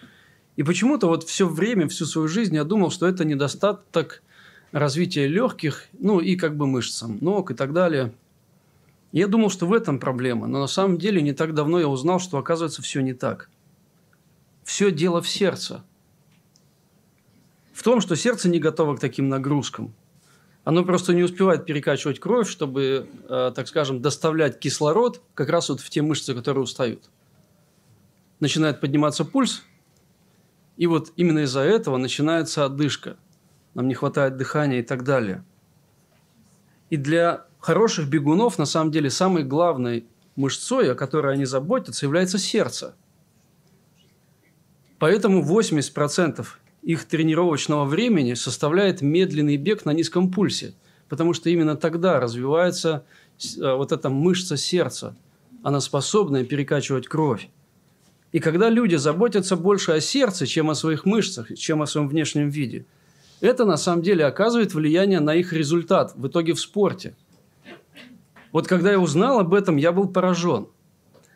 и 0.59 0.63
почему-то 0.63 1.07
вот 1.07 1.23
все 1.23 1.47
время, 1.47 1.87
всю 1.87 2.05
свою 2.05 2.27
жизнь 2.27 2.53
я 2.53 2.65
думал, 2.65 2.91
что 2.91 3.07
это 3.07 3.23
недостаток 3.23 4.21
развития 4.73 5.25
легких, 5.25 5.85
ну 5.97 6.19
и 6.19 6.35
как 6.35 6.57
бы 6.57 6.67
мышцам, 6.67 7.17
ног 7.21 7.51
и 7.51 7.53
так 7.53 7.71
далее. 7.71 8.13
Я 9.13 9.27
думал, 9.27 9.51
что 9.51 9.65
в 9.67 9.71
этом 9.71 9.99
проблема, 9.99 10.47
но 10.47 10.59
на 10.59 10.67
самом 10.67 10.97
деле 10.97 11.21
не 11.21 11.31
так 11.31 11.53
давно 11.53 11.79
я 11.79 11.87
узнал, 11.87 12.19
что 12.19 12.37
оказывается 12.37 12.81
все 12.81 12.99
не 12.99 13.13
так. 13.13 13.49
Все 14.65 14.91
дело 14.91 15.21
в 15.21 15.29
сердце. 15.29 15.81
В 17.71 17.81
том, 17.81 18.01
что 18.01 18.17
сердце 18.17 18.49
не 18.49 18.59
готово 18.59 18.97
к 18.97 18.99
таким 18.99 19.29
нагрузкам. 19.29 19.93
Оно 20.69 20.85
просто 20.85 21.15
не 21.15 21.23
успевает 21.23 21.65
перекачивать 21.65 22.19
кровь, 22.19 22.47
чтобы, 22.47 23.09
э, 23.27 23.51
так 23.55 23.67
скажем, 23.67 24.03
доставлять 24.03 24.59
кислород 24.59 25.19
как 25.33 25.49
раз 25.49 25.69
вот 25.69 25.79
в 25.81 25.89
те 25.89 26.03
мышцы, 26.03 26.35
которые 26.35 26.63
устают. 26.63 27.09
Начинает 28.39 28.79
подниматься 28.79 29.25
пульс, 29.25 29.63
и 30.77 30.85
вот 30.85 31.11
именно 31.15 31.39
из-за 31.39 31.61
этого 31.61 31.97
начинается 31.97 32.65
одышка. 32.65 33.17
Нам 33.73 33.87
не 33.87 33.95
хватает 33.95 34.37
дыхания 34.37 34.81
и 34.81 34.83
так 34.83 35.03
далее. 35.03 35.43
И 36.91 36.97
для 36.97 37.47
хороших 37.57 38.07
бегунов, 38.07 38.59
на 38.59 38.65
самом 38.65 38.91
деле, 38.91 39.09
самой 39.09 39.43
главной 39.45 40.05
мышцой, 40.35 40.91
о 40.91 40.93
которой 40.93 41.33
они 41.33 41.45
заботятся, 41.45 42.05
является 42.05 42.37
сердце. 42.37 42.93
Поэтому 44.99 45.41
80% 45.41 46.45
их 46.81 47.05
тренировочного 47.05 47.85
времени 47.85 48.33
составляет 48.33 49.01
медленный 49.01 49.57
бег 49.57 49.85
на 49.85 49.91
низком 49.91 50.31
пульсе, 50.31 50.73
потому 51.07 51.33
что 51.33 51.49
именно 51.49 51.75
тогда 51.75 52.19
развивается 52.19 53.05
э, 53.57 53.73
вот 53.73 53.91
эта 53.91 54.09
мышца 54.09 54.57
сердца. 54.57 55.15
Она 55.63 55.81
способна 55.81 56.43
перекачивать 56.45 57.07
кровь. 57.07 57.49
И 58.31 58.39
когда 58.39 58.69
люди 58.69 58.95
заботятся 58.95 59.55
больше 59.55 59.91
о 59.91 59.99
сердце, 59.99 60.45
чем 60.45 60.69
о 60.69 60.75
своих 60.75 61.05
мышцах, 61.05 61.53
чем 61.55 61.81
о 61.81 61.87
своем 61.87 62.07
внешнем 62.07 62.49
виде, 62.49 62.85
это 63.41 63.65
на 63.65 63.77
самом 63.77 64.01
деле 64.01 64.25
оказывает 64.25 64.73
влияние 64.73 65.19
на 65.19 65.35
их 65.35 65.53
результат 65.53 66.13
в 66.15 66.27
итоге 66.27 66.53
в 66.53 66.59
спорте. 66.59 67.15
Вот 68.51 68.67
когда 68.67 68.91
я 68.91 68.99
узнал 68.99 69.39
об 69.39 69.53
этом, 69.53 69.77
я 69.77 69.91
был 69.91 70.07
поражен. 70.07 70.67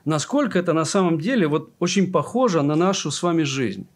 Насколько 0.05 0.59
это 0.59 0.73
на 0.73 0.85
самом 0.85 1.19
деле 1.19 1.47
вот 1.47 1.71
очень 1.79 2.11
похоже 2.11 2.61
на 2.61 2.75
нашу 2.75 3.09
с 3.09 3.23
вами 3.23 3.43
жизнь. 3.43 3.87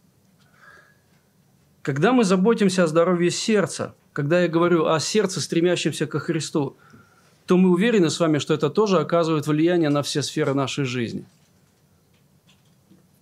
Когда 1.87 2.11
мы 2.11 2.25
заботимся 2.25 2.83
о 2.83 2.87
здоровье 2.87 3.31
сердца, 3.31 3.95
когда 4.11 4.41
я 4.41 4.49
говорю 4.49 4.87
о 4.87 4.99
сердце, 4.99 5.39
стремящемся 5.39 6.05
ко 6.05 6.19
Христу, 6.19 6.75
то 7.45 7.55
мы 7.55 7.69
уверены 7.69 8.09
с 8.09 8.19
вами, 8.19 8.39
что 8.39 8.53
это 8.53 8.69
тоже 8.69 8.99
оказывает 8.99 9.47
влияние 9.47 9.89
на 9.89 10.03
все 10.03 10.21
сферы 10.21 10.53
нашей 10.53 10.83
жизни– 10.83 11.25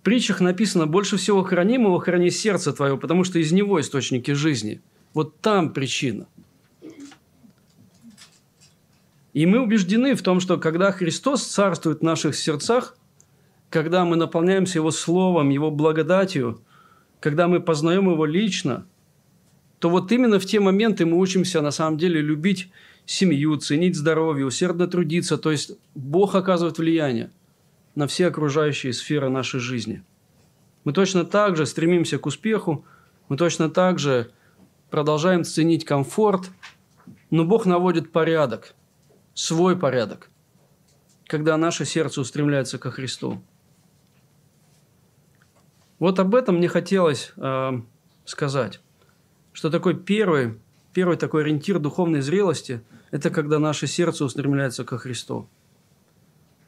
притчах 0.06 0.40
написано, 0.40 0.86
больше 0.86 1.16
всего 1.16 1.42
хранимого 1.42 2.00
храни 2.00 2.30
сердце 2.30 2.72
твое, 2.72 2.96
потому 2.96 3.24
что 3.24 3.40
из 3.40 3.50
него 3.50 3.80
источники 3.80 4.30
жизни. 4.30 4.80
Вот 5.14 5.40
там 5.40 5.72
причина. 5.72 6.28
И 9.32 9.46
мы 9.46 9.60
убеждены 9.60 10.14
в 10.14 10.22
том, 10.22 10.38
что 10.38 10.58
когда 10.58 10.92
Христос 10.92 11.42
царствует 11.42 11.98
в 11.98 12.04
наших 12.04 12.36
сердцах, 12.36 12.96
когда 13.68 14.04
мы 14.04 14.14
наполняемся 14.14 14.78
Его 14.78 14.92
Словом, 14.92 15.50
Его 15.50 15.72
благодатью, 15.72 16.60
когда 17.20 17.48
мы 17.48 17.60
познаем 17.60 18.10
Его 18.10 18.26
лично, 18.26 18.86
то 19.78 19.90
вот 19.90 20.10
именно 20.12 20.38
в 20.38 20.46
те 20.46 20.60
моменты 20.60 21.04
мы 21.06 21.18
учимся 21.18 21.60
на 21.60 21.70
самом 21.70 21.98
деле 21.98 22.20
любить 22.20 22.70
семью, 23.04 23.56
ценить 23.56 23.96
здоровье, 23.96 24.46
усердно 24.46 24.86
трудиться. 24.86 25.38
То 25.38 25.50
есть 25.50 25.72
Бог 25.94 26.34
оказывает 26.34 26.78
влияние 26.78 27.30
на 27.94 28.06
все 28.06 28.26
окружающие 28.26 28.92
сферы 28.92 29.28
нашей 29.28 29.60
жизни. 29.60 30.02
Мы 30.84 30.92
точно 30.92 31.24
так 31.24 31.56
же 31.56 31.66
стремимся 31.66 32.18
к 32.18 32.26
успеху, 32.26 32.84
мы 33.28 33.36
точно 33.36 33.68
так 33.68 33.98
же 33.98 34.30
продолжаем 34.90 35.44
ценить 35.44 35.84
комфорт, 35.84 36.50
но 37.30 37.44
Бог 37.44 37.66
наводит 37.66 38.12
порядок, 38.12 38.74
свой 39.34 39.76
порядок, 39.76 40.30
когда 41.26 41.56
наше 41.56 41.84
сердце 41.84 42.20
устремляется 42.20 42.78
ко 42.78 42.90
Христу. 42.90 43.42
Вот 45.98 46.18
об 46.18 46.34
этом 46.34 46.56
мне 46.56 46.68
хотелось 46.68 47.32
э, 47.36 47.80
сказать, 48.24 48.80
что 49.52 49.70
такой 49.70 49.94
первый, 49.94 50.58
первый 50.92 51.16
такой 51.16 51.42
ориентир 51.42 51.78
духовной 51.78 52.20
зрелости– 52.20 52.82
это 53.10 53.30
когда 53.30 53.58
наше 53.58 53.86
сердце 53.86 54.24
устремляется 54.24 54.84
ко 54.84 54.98
Христу. 54.98 55.48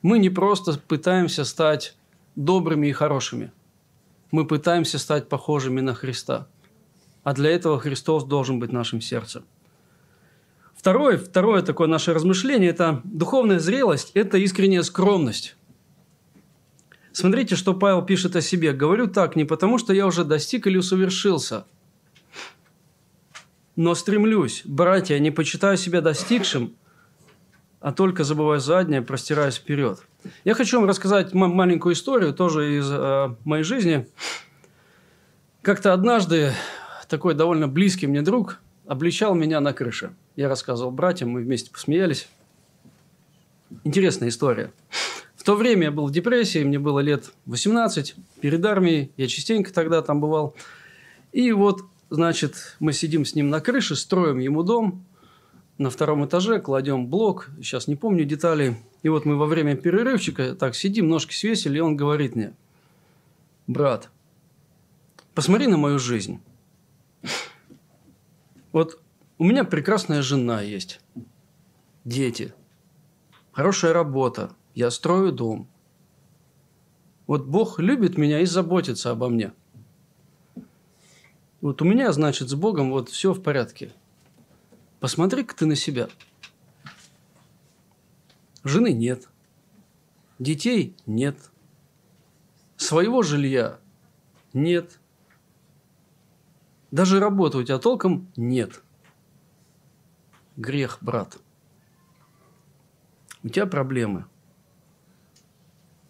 Мы 0.00 0.18
не 0.18 0.30
просто 0.30 0.78
пытаемся 0.78 1.44
стать 1.44 1.96
добрыми 2.36 2.86
и 2.86 2.92
хорошими. 2.92 3.52
Мы 4.30 4.46
пытаемся 4.46 4.98
стать 4.98 5.28
похожими 5.28 5.80
на 5.80 5.94
Христа. 5.94 6.46
А 7.24 7.34
для 7.34 7.50
этого 7.50 7.78
Христос 7.78 8.24
должен 8.24 8.58
быть 8.60 8.72
нашим 8.72 9.00
сердцем. 9.00 9.44
Второе, 10.74 11.18
второе 11.18 11.62
такое 11.62 11.88
наше 11.88 12.14
размышление– 12.14 12.70
это 12.70 13.00
духовная 13.04 13.58
зрелость, 13.58 14.12
это 14.14 14.38
искренняя 14.38 14.82
скромность. 14.82 15.56
Смотрите, 17.18 17.56
что 17.56 17.74
Павел 17.74 18.02
пишет 18.02 18.36
о 18.36 18.40
себе. 18.40 18.72
«Говорю 18.72 19.08
так 19.08 19.34
не 19.34 19.44
потому, 19.44 19.78
что 19.78 19.92
я 19.92 20.06
уже 20.06 20.22
достиг 20.22 20.68
или 20.68 20.76
усовершился, 20.76 21.66
но 23.74 23.96
стремлюсь, 23.96 24.62
братья, 24.64 25.18
не 25.18 25.32
почитаю 25.32 25.76
себя 25.76 26.00
достигшим, 26.00 26.76
а 27.80 27.90
только 27.90 28.22
забывая 28.22 28.60
заднее, 28.60 29.02
простираясь 29.02 29.56
вперед». 29.56 29.98
Я 30.44 30.54
хочу 30.54 30.78
вам 30.78 30.88
рассказать 30.88 31.34
маленькую 31.34 31.94
историю, 31.94 32.32
тоже 32.32 32.78
из 32.78 32.88
э, 32.88 33.34
моей 33.44 33.64
жизни. 33.64 34.06
Как-то 35.62 35.92
однажды 35.92 36.52
такой 37.08 37.34
довольно 37.34 37.66
близкий 37.66 38.06
мне 38.06 38.22
друг 38.22 38.60
обличал 38.86 39.34
меня 39.34 39.58
на 39.58 39.72
крыше– 39.72 40.12
я 40.36 40.48
рассказывал 40.48 40.92
братьям, 40.92 41.30
мы 41.30 41.40
вместе 41.40 41.72
посмеялись. 41.72 42.28
Интересная 43.82 44.28
история. 44.28 44.70
В 45.38 45.44
то 45.44 45.54
время 45.54 45.84
я 45.84 45.90
был 45.92 46.08
в 46.08 46.10
депрессии, 46.10 46.64
мне 46.64 46.80
было 46.80 46.98
лет 46.98 47.32
18, 47.46 48.16
перед 48.40 48.64
армией, 48.66 49.12
я 49.16 49.28
частенько 49.28 49.72
тогда 49.72 50.02
там 50.02 50.20
бывал. 50.20 50.56
И 51.32 51.52
вот, 51.52 51.82
значит, 52.10 52.76
мы 52.80 52.92
сидим 52.92 53.24
с 53.24 53.36
ним 53.36 53.48
на 53.48 53.60
крыше, 53.60 53.94
строим 53.94 54.40
ему 54.40 54.64
дом, 54.64 55.06
на 55.78 55.90
втором 55.90 56.26
этаже 56.26 56.60
кладем 56.60 57.06
блок, 57.06 57.50
сейчас 57.62 57.86
не 57.86 57.94
помню 57.94 58.24
деталей. 58.24 58.78
И 59.04 59.08
вот 59.08 59.26
мы 59.26 59.36
во 59.36 59.46
время 59.46 59.76
перерывчика 59.76 60.56
так 60.56 60.74
сидим, 60.74 61.08
ножки 61.08 61.32
свесили, 61.32 61.78
и 61.78 61.80
он 61.80 61.96
говорит 61.96 62.34
мне, 62.34 62.52
брат, 63.68 64.10
посмотри 65.34 65.68
на 65.68 65.76
мою 65.76 66.00
жизнь. 66.00 66.40
Вот 68.72 69.00
у 69.38 69.44
меня 69.44 69.62
прекрасная 69.62 70.20
жена 70.20 70.62
есть, 70.62 71.00
дети, 72.04 72.52
хорошая 73.52 73.92
работа, 73.92 74.50
я 74.78 74.92
строю 74.92 75.32
дом. 75.32 75.68
Вот 77.26 77.44
Бог 77.44 77.80
любит 77.80 78.16
меня 78.16 78.40
и 78.40 78.46
заботится 78.46 79.10
обо 79.10 79.28
мне. 79.28 79.52
Вот 81.60 81.82
у 81.82 81.84
меня, 81.84 82.12
значит, 82.12 82.48
с 82.48 82.54
Богом 82.54 82.92
вот 82.92 83.08
все 83.08 83.32
в 83.32 83.42
порядке. 83.42 83.92
Посмотри-ка 85.00 85.56
ты 85.56 85.66
на 85.66 85.74
себя. 85.74 86.08
Жены 88.62 88.92
нет. 88.92 89.28
Детей 90.38 90.94
нет. 91.06 91.36
Своего 92.76 93.22
жилья 93.22 93.80
нет. 94.52 95.00
Даже 96.92 97.18
работы 97.18 97.58
у 97.58 97.62
тебя 97.64 97.78
толком 97.78 98.30
нет– 98.36 98.82
грех, 100.56 100.98
брат. 101.00 101.38
У 103.42 103.48
тебя 103.48 103.66
проблемы. 103.66 104.26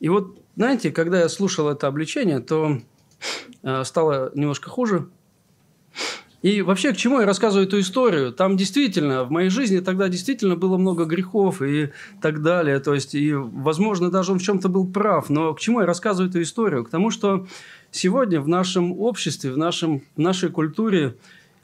И 0.00 0.08
вот, 0.08 0.38
знаете, 0.56 0.90
когда 0.90 1.20
я 1.20 1.28
слушал 1.28 1.68
это 1.68 1.86
обличение, 1.86 2.40
то 2.40 2.78
э, 3.62 3.84
стало 3.84 4.30
немножко 4.34 4.70
хуже. 4.70 5.08
И 6.40 6.62
вообще, 6.62 6.92
к 6.92 6.96
чему 6.96 7.18
я 7.20 7.26
рассказываю 7.26 7.66
эту 7.66 7.80
историю? 7.80 8.32
Там 8.32 8.56
действительно, 8.56 9.24
в 9.24 9.30
моей 9.30 9.48
жизни 9.48 9.80
тогда 9.80 10.08
действительно 10.08 10.54
было 10.54 10.76
много 10.76 11.04
грехов 11.04 11.62
и 11.62 11.90
так 12.22 12.42
далее. 12.42 12.78
То 12.78 12.94
есть, 12.94 13.14
и, 13.16 13.34
возможно, 13.34 14.08
даже 14.10 14.32
он 14.32 14.38
в 14.38 14.42
чем-то 14.42 14.68
был 14.68 14.86
прав. 14.86 15.30
Но 15.30 15.52
к 15.54 15.60
чему 15.60 15.80
я 15.80 15.86
рассказываю 15.86 16.30
эту 16.30 16.40
историю? 16.40 16.84
К 16.84 16.90
тому, 16.90 17.10
что 17.10 17.48
сегодня 17.90 18.40
в 18.40 18.46
нашем 18.46 18.92
обществе, 19.00 19.50
в, 19.50 19.58
нашем, 19.58 20.02
в 20.14 20.20
нашей 20.20 20.50
культуре 20.50 21.16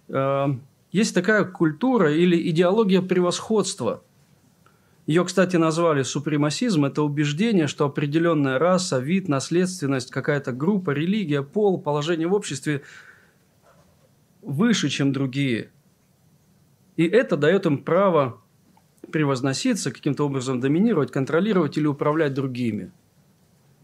э, 0.08 0.46
есть 0.90 1.14
такая 1.14 1.44
культура 1.44 2.12
или 2.12 2.50
идеология 2.50 3.00
превосходства. 3.00 4.02
Ее, 5.06 5.24
кстати, 5.24 5.56
назвали 5.56 6.02
супремасизм. 6.02 6.86
Это 6.86 7.02
убеждение, 7.02 7.66
что 7.66 7.84
определенная 7.84 8.58
раса, 8.58 8.98
вид, 8.98 9.28
наследственность, 9.28 10.10
какая-то 10.10 10.52
группа, 10.52 10.92
религия, 10.92 11.42
пол, 11.42 11.78
положение 11.78 12.26
в 12.26 12.32
обществе 12.32 12.82
выше, 14.40 14.88
чем 14.88 15.12
другие. 15.12 15.70
И 16.96 17.04
это 17.04 17.36
дает 17.36 17.66
им 17.66 17.78
право 17.78 18.40
превозноситься, 19.12 19.90
каким-то 19.92 20.24
образом 20.24 20.60
доминировать, 20.60 21.10
контролировать 21.10 21.76
или 21.76 21.86
управлять 21.86 22.32
другими. 22.32 22.90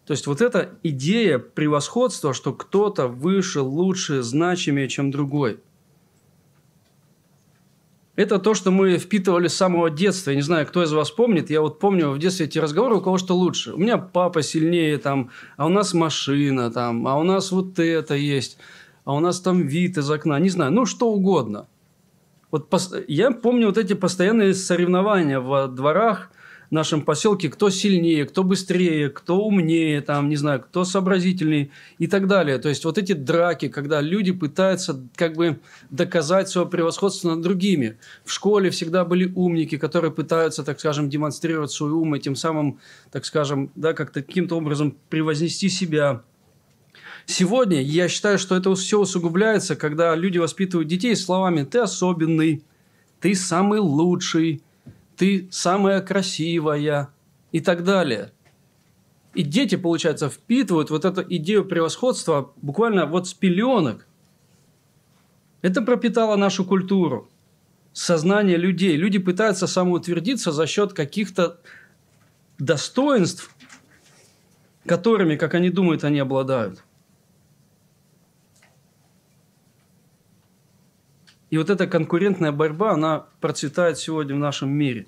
То 0.06 0.12
есть 0.12 0.26
вот 0.26 0.40
эта 0.40 0.78
идея 0.82 1.38
превосходства, 1.38 2.32
что 2.32 2.54
кто-то 2.54 3.08
выше, 3.08 3.60
лучше, 3.60 4.22
значимее, 4.22 4.88
чем 4.88 5.10
другой– 5.10 5.60
это 8.20 8.38
то, 8.38 8.54
что 8.54 8.70
мы 8.70 8.98
впитывали 8.98 9.48
с 9.48 9.54
самого 9.54 9.90
детства. 9.90 10.30
Я 10.30 10.36
не 10.36 10.42
знаю, 10.42 10.66
кто 10.66 10.82
из 10.82 10.92
вас 10.92 11.10
помнит. 11.10 11.48
Я 11.50 11.62
вот 11.62 11.78
помню 11.78 12.10
в 12.10 12.18
детстве 12.18 12.46
эти 12.46 12.58
разговоры, 12.58 12.96
у 12.96 13.00
кого 13.00 13.16
что 13.16 13.34
лучше. 13.34 13.72
У 13.72 13.78
меня 13.78 13.96
папа 13.96 14.42
сильнее, 14.42 14.98
там, 14.98 15.30
а 15.56 15.66
у 15.66 15.68
нас 15.70 15.94
машина, 15.94 16.70
там, 16.70 17.06
а 17.08 17.16
у 17.16 17.22
нас 17.22 17.50
вот 17.50 17.78
это 17.78 18.14
есть, 18.14 18.58
а 19.04 19.14
у 19.14 19.20
нас 19.20 19.40
там 19.40 19.66
вид 19.66 19.96
из 19.96 20.10
окна. 20.10 20.38
Не 20.38 20.50
знаю, 20.50 20.70
ну, 20.72 20.84
что 20.84 21.10
угодно. 21.10 21.66
Вот 22.50 22.68
я 23.08 23.30
помню 23.30 23.68
вот 23.68 23.78
эти 23.78 23.94
постоянные 23.94 24.54
соревнования 24.54 25.40
в 25.40 25.68
дворах– 25.68 26.30
нашем 26.70 27.02
поселке, 27.02 27.48
кто 27.48 27.68
сильнее, 27.70 28.24
кто 28.26 28.44
быстрее, 28.44 29.10
кто 29.10 29.44
умнее, 29.44 30.00
там, 30.00 30.28
не 30.28 30.36
знаю, 30.36 30.60
кто 30.60 30.84
сообразительней 30.84 31.72
и 31.98 32.06
так 32.06 32.28
далее. 32.28 32.58
То 32.58 32.68
есть 32.68 32.84
вот 32.84 32.96
эти 32.96 33.12
драки, 33.12 33.68
когда 33.68 34.00
люди 34.00 34.32
пытаются 34.32 35.00
как 35.16 35.34
бы 35.34 35.60
доказать 35.90 36.48
свое 36.48 36.68
превосходство 36.68 37.30
над 37.30 37.40
другими. 37.40 37.98
В 38.24 38.32
школе 38.32 38.70
всегда 38.70 39.04
были 39.04 39.32
умники, 39.34 39.76
которые 39.78 40.12
пытаются, 40.12 40.62
так 40.62 40.78
скажем, 40.78 41.10
демонстрировать 41.10 41.72
свой 41.72 41.90
ум 41.90 42.14
и 42.14 42.20
тем 42.20 42.36
самым, 42.36 42.78
так 43.10 43.24
скажем, 43.24 43.70
да, 43.74 43.92
как-то 43.92 44.22
каким-то 44.22 44.56
образом 44.56 44.96
превознести 45.08 45.68
себя. 45.68 46.22
Сегодня 47.26 47.82
я 47.82 48.08
считаю, 48.08 48.38
что 48.38 48.56
это 48.56 48.74
все 48.74 49.00
усугубляется, 49.00 49.76
когда 49.76 50.14
люди 50.14 50.38
воспитывают 50.38 50.88
детей 50.88 51.14
словами 51.14 51.64
«ты 51.64 51.78
особенный», 51.78 52.62
«ты 53.20 53.34
самый 53.34 53.78
лучший», 53.78 54.62
ты 55.20 55.48
самая 55.50 56.00
красивая 56.00 57.10
и 57.52 57.60
так 57.60 57.84
далее. 57.84 58.32
И 59.34 59.42
дети, 59.42 59.76
получается, 59.76 60.30
впитывают 60.30 60.88
вот 60.88 61.04
эту 61.04 61.22
идею 61.36 61.66
превосходства 61.66 62.54
буквально 62.56 63.04
вот 63.04 63.28
с 63.28 63.34
пеленок. 63.34 64.06
Это 65.60 65.82
пропитало 65.82 66.36
нашу 66.36 66.64
культуру, 66.64 67.28
сознание 67.92 68.56
людей. 68.56 68.96
Люди 68.96 69.18
пытаются 69.18 69.66
самоутвердиться 69.66 70.52
за 70.52 70.66
счет 70.66 70.94
каких-то 70.94 71.60
достоинств, 72.58 73.54
которыми, 74.86 75.36
как 75.36 75.52
они 75.52 75.68
думают, 75.68 76.02
они 76.02 76.18
обладают. 76.18 76.82
И 81.50 81.58
вот 81.58 81.68
эта 81.68 81.88
конкурентная 81.88 82.52
борьба, 82.52 82.92
она 82.92 83.26
процветает 83.40 83.98
сегодня 83.98 84.36
в 84.36 84.38
нашем 84.38 84.70
мире. 84.70 85.06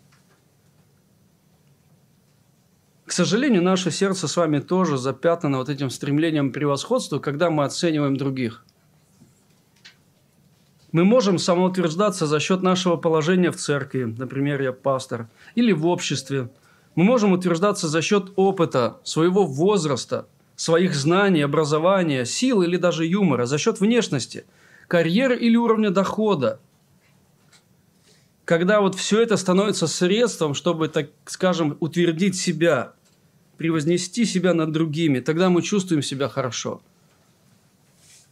К 3.06 3.12
сожалению, 3.12 3.62
наше 3.62 3.90
сердце 3.90 4.26
с 4.26 4.36
вами 4.36 4.58
тоже 4.58 4.96
запятнано 4.96 5.58
вот 5.58 5.68
этим 5.68 5.88
стремлением 5.90 6.50
к 6.50 6.54
превосходству, 6.54 7.20
когда 7.20 7.50
мы 7.50 7.64
оцениваем 7.64 8.16
других. 8.16 8.64
Мы 10.90 11.04
можем 11.04 11.38
самоутверждаться 11.38 12.26
за 12.26 12.40
счет 12.40 12.62
нашего 12.62 12.96
положения 12.96 13.50
в 13.50 13.56
церкви, 13.56 14.04
например, 14.04 14.60
я 14.60 14.72
пастор, 14.72 15.28
или 15.54 15.72
в 15.72 15.86
обществе. 15.86 16.50
Мы 16.96 17.04
можем 17.04 17.32
утверждаться 17.32 17.88
за 17.88 18.02
счет 18.02 18.32
опыта, 18.36 18.98
своего 19.04 19.46
возраста, 19.46 20.26
своих 20.56 20.94
знаний, 20.94 21.42
образования, 21.42 22.24
сил 22.24 22.62
или 22.62 22.76
даже 22.76 23.06
юмора, 23.06 23.46
за 23.46 23.58
счет 23.58 23.78
внешности– 23.78 24.44
карьеры 24.92 25.38
или 25.38 25.56
уровня 25.56 25.90
дохода. 25.90 26.60
Когда 28.44 28.82
вот 28.82 28.94
все 28.94 29.22
это 29.22 29.38
становится 29.38 29.86
средством, 29.86 30.52
чтобы, 30.52 30.88
так 30.88 31.08
скажем, 31.24 31.78
утвердить 31.80 32.36
себя, 32.36 32.92
превознести 33.56 34.26
себя 34.26 34.52
над 34.52 34.70
другими, 34.70 35.20
тогда 35.20 35.48
мы 35.48 35.62
чувствуем 35.62 36.02
себя 36.02 36.28
хорошо. 36.28 36.82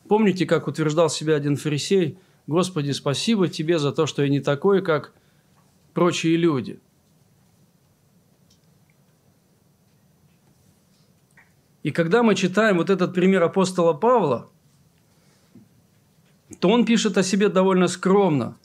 Помните, 0.07 0.44
как 0.44 0.68
утверждал 0.68 1.09
себя 1.09 1.35
один 1.35 1.57
фарисей? 1.57 2.18
Господи, 2.46 2.90
спасибо 2.90 3.49
тебе 3.49 3.79
за 3.79 3.90
то, 3.90 4.05
что 4.05 4.23
я 4.23 4.29
не 4.29 4.40
такой, 4.40 4.83
как 4.83 5.14
прочие 5.94 6.37
люди. 6.37 6.79
И 11.83 11.90
когда 11.90 12.23
мы 12.23 12.35
читаем 12.35 12.77
вот 12.77 12.90
этот 12.90 13.14
пример 13.14 13.42
апостола 13.44 13.94
Павла– 13.94 14.51
то 16.61 16.68
он 16.68 16.85
пишет 16.85 17.16
о 17.18 17.23
себе 17.23 17.49
довольно 17.49 17.88
скромно. 17.88 18.57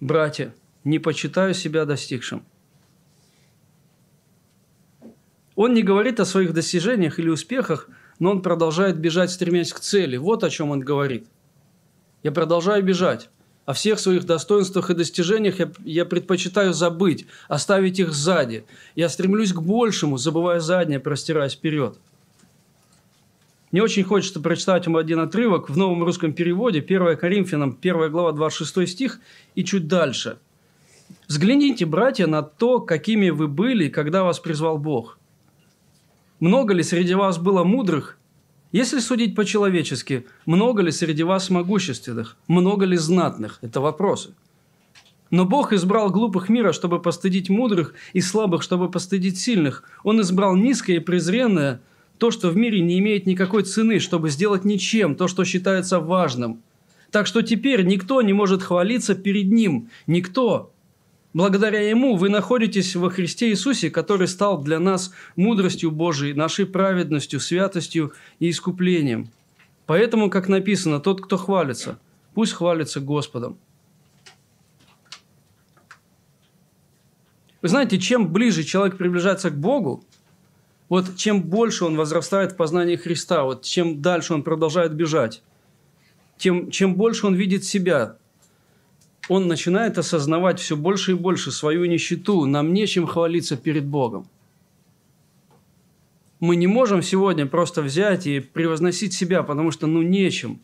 братья, 0.00 0.54
не 0.84 0.98
почитаю 0.98 1.54
себя 1.54 1.84
достигшим. 1.84 2.44
Он 5.54 5.74
не 5.74 5.82
говорит 5.82 6.20
о 6.20 6.24
своих 6.24 6.52
достижениях 6.52 7.18
или 7.18 7.28
успехах, 7.28 7.88
но 8.18 8.30
он 8.30 8.42
продолжает 8.42 8.98
бежать, 8.98 9.30
стремясь 9.30 9.72
к 9.72 9.80
цели. 9.80 10.16
Вот 10.16 10.44
о 10.44 10.50
чем 10.50 10.70
он 10.70 10.80
говорит. 10.80 11.26
Я 12.22 12.32
продолжаю 12.32 12.82
бежать. 12.82 13.30
О 13.64 13.72
всех 13.72 13.98
своих 13.98 14.24
достоинствах 14.24 14.90
и 14.90 14.94
достижениях 14.94 15.58
я, 15.58 15.72
я 15.84 16.04
предпочитаю 16.04 16.72
забыть, 16.72 17.26
оставить 17.48 17.98
их 17.98 18.12
сзади. 18.12 18.64
Я 18.94 19.08
стремлюсь 19.08 19.52
к 19.52 19.60
большему, 19.60 20.18
забывая 20.18 20.60
заднее, 20.60 21.00
простираясь 21.00 21.54
вперед. 21.54 21.98
Мне 23.76 23.82
очень 23.82 24.04
хочется 24.04 24.40
прочитать 24.40 24.86
вам 24.86 24.96
один 24.96 25.18
отрывок 25.18 25.68
в 25.68 25.76
новом 25.76 26.02
русском 26.02 26.32
переводе, 26.32 26.78
1 26.80 27.18
Коринфянам, 27.18 27.76
1 27.78 28.10
глава, 28.10 28.32
26 28.32 28.88
стих 28.88 29.20
и 29.54 29.64
чуть 29.64 29.86
дальше. 29.86 30.38
«Взгляните, 31.28 31.84
братья, 31.84 32.26
на 32.26 32.40
то, 32.40 32.80
какими 32.80 33.28
вы 33.28 33.48
были, 33.48 33.90
когда 33.90 34.24
вас 34.24 34.40
призвал 34.40 34.78
Бог. 34.78 35.18
Много 36.40 36.72
ли 36.72 36.82
среди 36.82 37.12
вас 37.12 37.36
было 37.36 37.64
мудрых? 37.64 38.16
Если 38.72 38.98
судить 38.98 39.34
по-человечески, 39.34 40.24
много 40.46 40.80
ли 40.80 40.90
среди 40.90 41.22
вас 41.22 41.50
могущественных? 41.50 42.38
Много 42.48 42.86
ли 42.86 42.96
знатных? 42.96 43.58
Это 43.60 43.82
вопросы. 43.82 44.32
Но 45.30 45.44
Бог 45.44 45.74
избрал 45.74 46.08
глупых 46.08 46.48
мира, 46.48 46.72
чтобы 46.72 46.98
постыдить 46.98 47.50
мудрых, 47.50 47.92
и 48.14 48.22
слабых, 48.22 48.62
чтобы 48.62 48.90
постыдить 48.90 49.38
сильных. 49.38 49.82
Он 50.02 50.22
избрал 50.22 50.56
низкое 50.56 50.96
и 50.96 51.00
презренное, 51.00 51.82
то, 52.18 52.30
что 52.30 52.50
в 52.50 52.56
мире 52.56 52.80
не 52.80 52.98
имеет 52.98 53.26
никакой 53.26 53.62
цены, 53.64 53.98
чтобы 53.98 54.30
сделать 54.30 54.64
ничем 54.64 55.16
то, 55.16 55.28
что 55.28 55.44
считается 55.44 56.00
важным. 56.00 56.62
Так 57.10 57.26
что 57.26 57.42
теперь 57.42 57.84
никто 57.84 58.22
не 58.22 58.32
может 58.32 58.62
хвалиться 58.62 59.14
перед 59.14 59.50
Ним. 59.50 59.90
Никто. 60.06 60.72
Благодаря 61.32 61.80
Ему 61.88 62.16
вы 62.16 62.28
находитесь 62.30 62.96
во 62.96 63.10
Христе 63.10 63.50
Иисусе, 63.50 63.90
который 63.90 64.26
стал 64.26 64.62
для 64.62 64.80
нас 64.80 65.12
мудростью 65.36 65.90
Божией, 65.90 66.32
нашей 66.32 66.66
праведностью, 66.66 67.40
святостью 67.40 68.12
и 68.38 68.50
искуплением. 68.50 69.28
Поэтому, 69.84 70.30
как 70.30 70.48
написано, 70.48 70.98
тот, 70.98 71.20
кто 71.20 71.36
хвалится, 71.36 71.98
пусть 72.34 72.54
хвалится 72.54 73.00
Господом. 73.00 73.58
Вы 77.62 77.68
знаете, 77.68 77.98
чем 77.98 78.32
ближе 78.32 78.62
человек 78.62 78.96
приближается 78.96 79.50
к 79.50 79.58
Богу, 79.58 80.04
вот 80.88 81.16
чем 81.16 81.42
больше 81.42 81.84
он 81.84 81.96
возрастает 81.96 82.52
в 82.52 82.56
познании 82.56 82.96
Христа, 82.96 83.44
вот 83.44 83.62
чем 83.62 84.00
дальше 84.02 84.34
он 84.34 84.42
продолжает 84.42 84.94
бежать, 84.94 85.42
тем, 86.38 86.70
чем 86.70 86.94
больше 86.94 87.26
он 87.26 87.34
видит 87.34 87.64
себя, 87.64 88.16
он 89.28 89.48
начинает 89.48 89.98
осознавать 89.98 90.60
все 90.60 90.76
больше 90.76 91.12
и 91.12 91.14
больше 91.14 91.50
свою 91.50 91.84
нищету. 91.86 92.44
Нам 92.46 92.72
нечем 92.72 93.06
хвалиться 93.06 93.56
перед 93.56 93.84
Богом. 93.84 94.28
Мы 96.38 96.54
не 96.56 96.66
можем 96.66 97.02
сегодня 97.02 97.46
просто 97.46 97.82
взять 97.82 98.26
и 98.26 98.40
превозносить 98.40 99.14
себя, 99.14 99.42
потому 99.42 99.70
что 99.70 99.86
ну 99.86 100.02
нечем. 100.02 100.60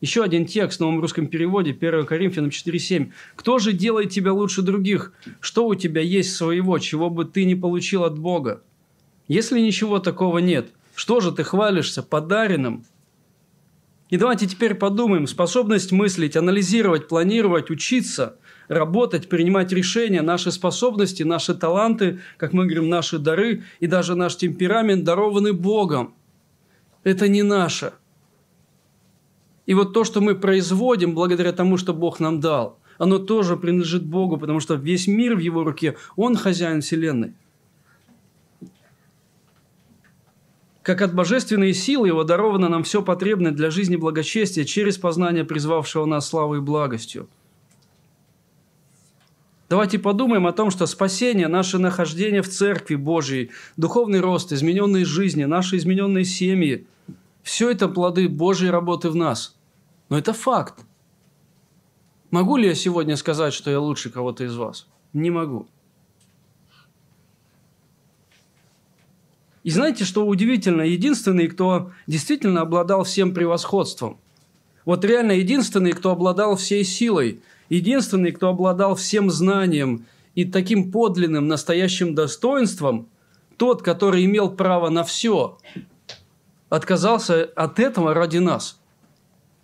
Еще 0.00 0.22
один 0.22 0.44
текст 0.44 0.78
в 0.78 0.80
новом 0.82 1.00
русском 1.00 1.28
переводе, 1.28 1.70
1 1.70 2.04
Коринфянам 2.04 2.50
4.7. 2.50 3.10
«Кто 3.36 3.58
же 3.58 3.72
делает 3.72 4.10
тебя 4.10 4.34
лучше 4.34 4.60
других? 4.60 5.14
Что 5.40 5.66
у 5.66 5.74
тебя 5.74 6.02
есть 6.02 6.36
своего, 6.36 6.78
чего 6.78 7.08
бы 7.08 7.24
ты 7.24 7.46
не 7.46 7.54
получил 7.54 8.04
от 8.04 8.18
Бога? 8.18 8.62
Если 9.28 9.58
ничего 9.60 10.00
такого 10.00 10.38
нет, 10.38 10.68
что 10.94 11.20
же 11.20 11.32
ты 11.32 11.44
хвалишься 11.44 12.02
подаренным? 12.02 12.84
И 14.10 14.16
давайте 14.16 14.46
теперь 14.46 14.74
подумаем, 14.74 15.26
способность 15.26 15.90
мыслить, 15.90 16.36
анализировать, 16.36 17.08
планировать, 17.08 17.70
учиться, 17.70 18.36
работать, 18.68 19.28
принимать 19.28 19.72
решения, 19.72 20.20
наши 20.20 20.52
способности, 20.52 21.22
наши 21.22 21.54
таланты, 21.54 22.20
как 22.36 22.52
мы 22.52 22.66
говорим, 22.66 22.88
наши 22.88 23.18
дары 23.18 23.64
и 23.80 23.86
даже 23.86 24.14
наш 24.14 24.36
темперамент 24.36 25.04
дарованы 25.04 25.52
Богом. 25.54 26.14
Это 27.02 27.28
не 27.28 27.42
наше. 27.42 27.94
И 29.66 29.72
вот 29.72 29.94
то, 29.94 30.04
что 30.04 30.20
мы 30.20 30.34
производим 30.34 31.14
благодаря 31.14 31.52
тому, 31.52 31.78
что 31.78 31.94
Бог 31.94 32.20
нам 32.20 32.40
дал, 32.40 32.78
оно 32.98 33.18
тоже 33.18 33.56
принадлежит 33.56 34.04
Богу, 34.04 34.36
потому 34.36 34.60
что 34.60 34.74
весь 34.74 35.06
мир 35.06 35.34
в 35.34 35.38
Его 35.38 35.64
руке, 35.64 35.96
Он 36.16 36.36
хозяин 36.36 36.82
Вселенной. 36.82 37.34
Как 40.84 41.00
от 41.00 41.14
божественной 41.14 41.72
силы 41.72 42.08
его 42.08 42.24
даровано 42.24 42.68
нам 42.68 42.84
все 42.84 43.02
потребное 43.02 43.52
для 43.52 43.70
жизни 43.70 43.96
благочестия 43.96 44.64
через 44.64 44.98
познание 44.98 45.42
призвавшего 45.42 46.04
нас 46.04 46.28
славой 46.28 46.58
и 46.58 46.60
благостью. 46.60 47.26
Давайте 49.70 49.98
подумаем 49.98 50.46
о 50.46 50.52
том, 50.52 50.70
что 50.70 50.84
спасение, 50.84 51.48
наше 51.48 51.78
нахождение 51.78 52.42
в 52.42 52.50
Церкви 52.50 52.96
Божьей, 52.96 53.50
духовный 53.78 54.20
рост, 54.20 54.52
измененные 54.52 55.06
жизни, 55.06 55.44
наши 55.44 55.78
измененные 55.78 56.26
семьи– 56.26 56.86
все 57.42 57.70
это 57.70 57.88
плоды 57.88 58.28
Божьей 58.28 58.68
работы 58.68 59.08
в 59.08 59.16
нас. 59.16 59.56
Но 60.10 60.18
это 60.18 60.34
факт. 60.34 60.84
Могу 62.30 62.58
ли 62.58 62.68
я 62.68 62.74
сегодня 62.74 63.16
сказать, 63.16 63.54
что 63.54 63.70
я 63.70 63.80
лучше 63.80 64.10
кого-то 64.10 64.44
из 64.44 64.54
вас? 64.54 64.86
Не 65.14 65.30
могу. 65.30 65.66
И 69.64 69.70
знаете, 69.70 70.04
что 70.04 70.26
удивительно? 70.26 70.82
Единственный, 70.82 71.48
кто 71.48 71.90
действительно 72.06 72.60
обладал 72.60 73.04
всем 73.04 73.32
превосходством. 73.32 74.20
Вот 74.84 75.04
реально 75.06 75.32
единственный, 75.32 75.92
кто 75.92 76.10
обладал 76.10 76.56
всей 76.56 76.84
силой. 76.84 77.40
Единственный, 77.70 78.30
кто 78.32 78.50
обладал 78.50 78.94
всем 78.94 79.30
знанием 79.30 80.04
и 80.34 80.44
таким 80.44 80.92
подлинным 80.92 81.48
настоящим 81.48 82.14
достоинством, 82.14 83.08
тот, 83.56 83.80
который 83.80 84.26
имел 84.26 84.50
право 84.50 84.90
на 84.90 85.02
все, 85.02 85.58
отказался 86.68 87.44
от 87.44 87.80
этого 87.80 88.12
ради 88.12 88.38
нас. 88.38 88.78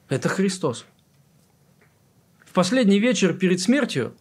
Это 0.08 0.30
Христос. 0.30 0.86
В 2.46 2.54
последний 2.54 2.98
вечер 2.98 3.34
перед 3.34 3.60
смертью, 3.60 4.14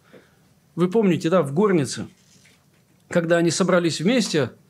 вы 0.75 0.89
помните, 0.89 1.29
да, 1.29 1.41
в 1.41 1.53
горнице, 1.53 2.07
когда 3.07 3.37
они 3.37 3.49
собрались 3.49 4.01
вместе– 4.01 4.51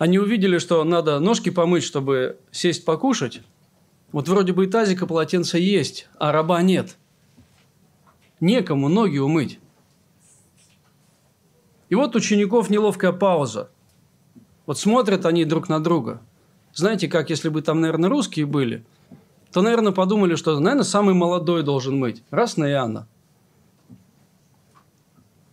они 0.00 0.18
увидели, 0.18 0.56
что 0.56 0.82
надо 0.82 1.20
ножки 1.20 1.50
помыть, 1.50 1.84
чтобы 1.84 2.38
сесть 2.50 2.86
покушать. 2.86 3.42
Вот 4.12 4.28
вроде 4.28 4.54
бы 4.54 4.64
и 4.64 4.66
тазика 4.66 5.06
полотенца 5.06 5.58
есть, 5.58 6.08
а 6.18 6.32
раба 6.32 6.62
нет. 6.62 6.96
Некому 8.40 8.88
ноги 8.88 9.18
умыть. 9.18 9.60
И 11.90 11.94
вот 11.94 12.16
учеников 12.16 12.70
неловкая 12.70 13.12
пауза. 13.12 13.68
Вот 14.64 14.78
смотрят 14.78 15.26
они 15.26 15.44
друг 15.44 15.68
на 15.68 15.80
друга. 15.80 16.22
Знаете, 16.72 17.06
как 17.06 17.28
если 17.28 17.50
бы 17.50 17.60
там, 17.60 17.82
наверное, 17.82 18.08
русские 18.08 18.46
были, 18.46 18.86
то, 19.52 19.60
наверное, 19.60 19.92
подумали, 19.92 20.34
что, 20.34 20.58
наверное, 20.58 20.84
самый 20.84 21.12
молодой 21.12 21.62
должен 21.62 21.98
мыть. 21.98 22.22
Раз 22.30 22.56
на 22.56 22.70
Иоанна. 22.70 23.06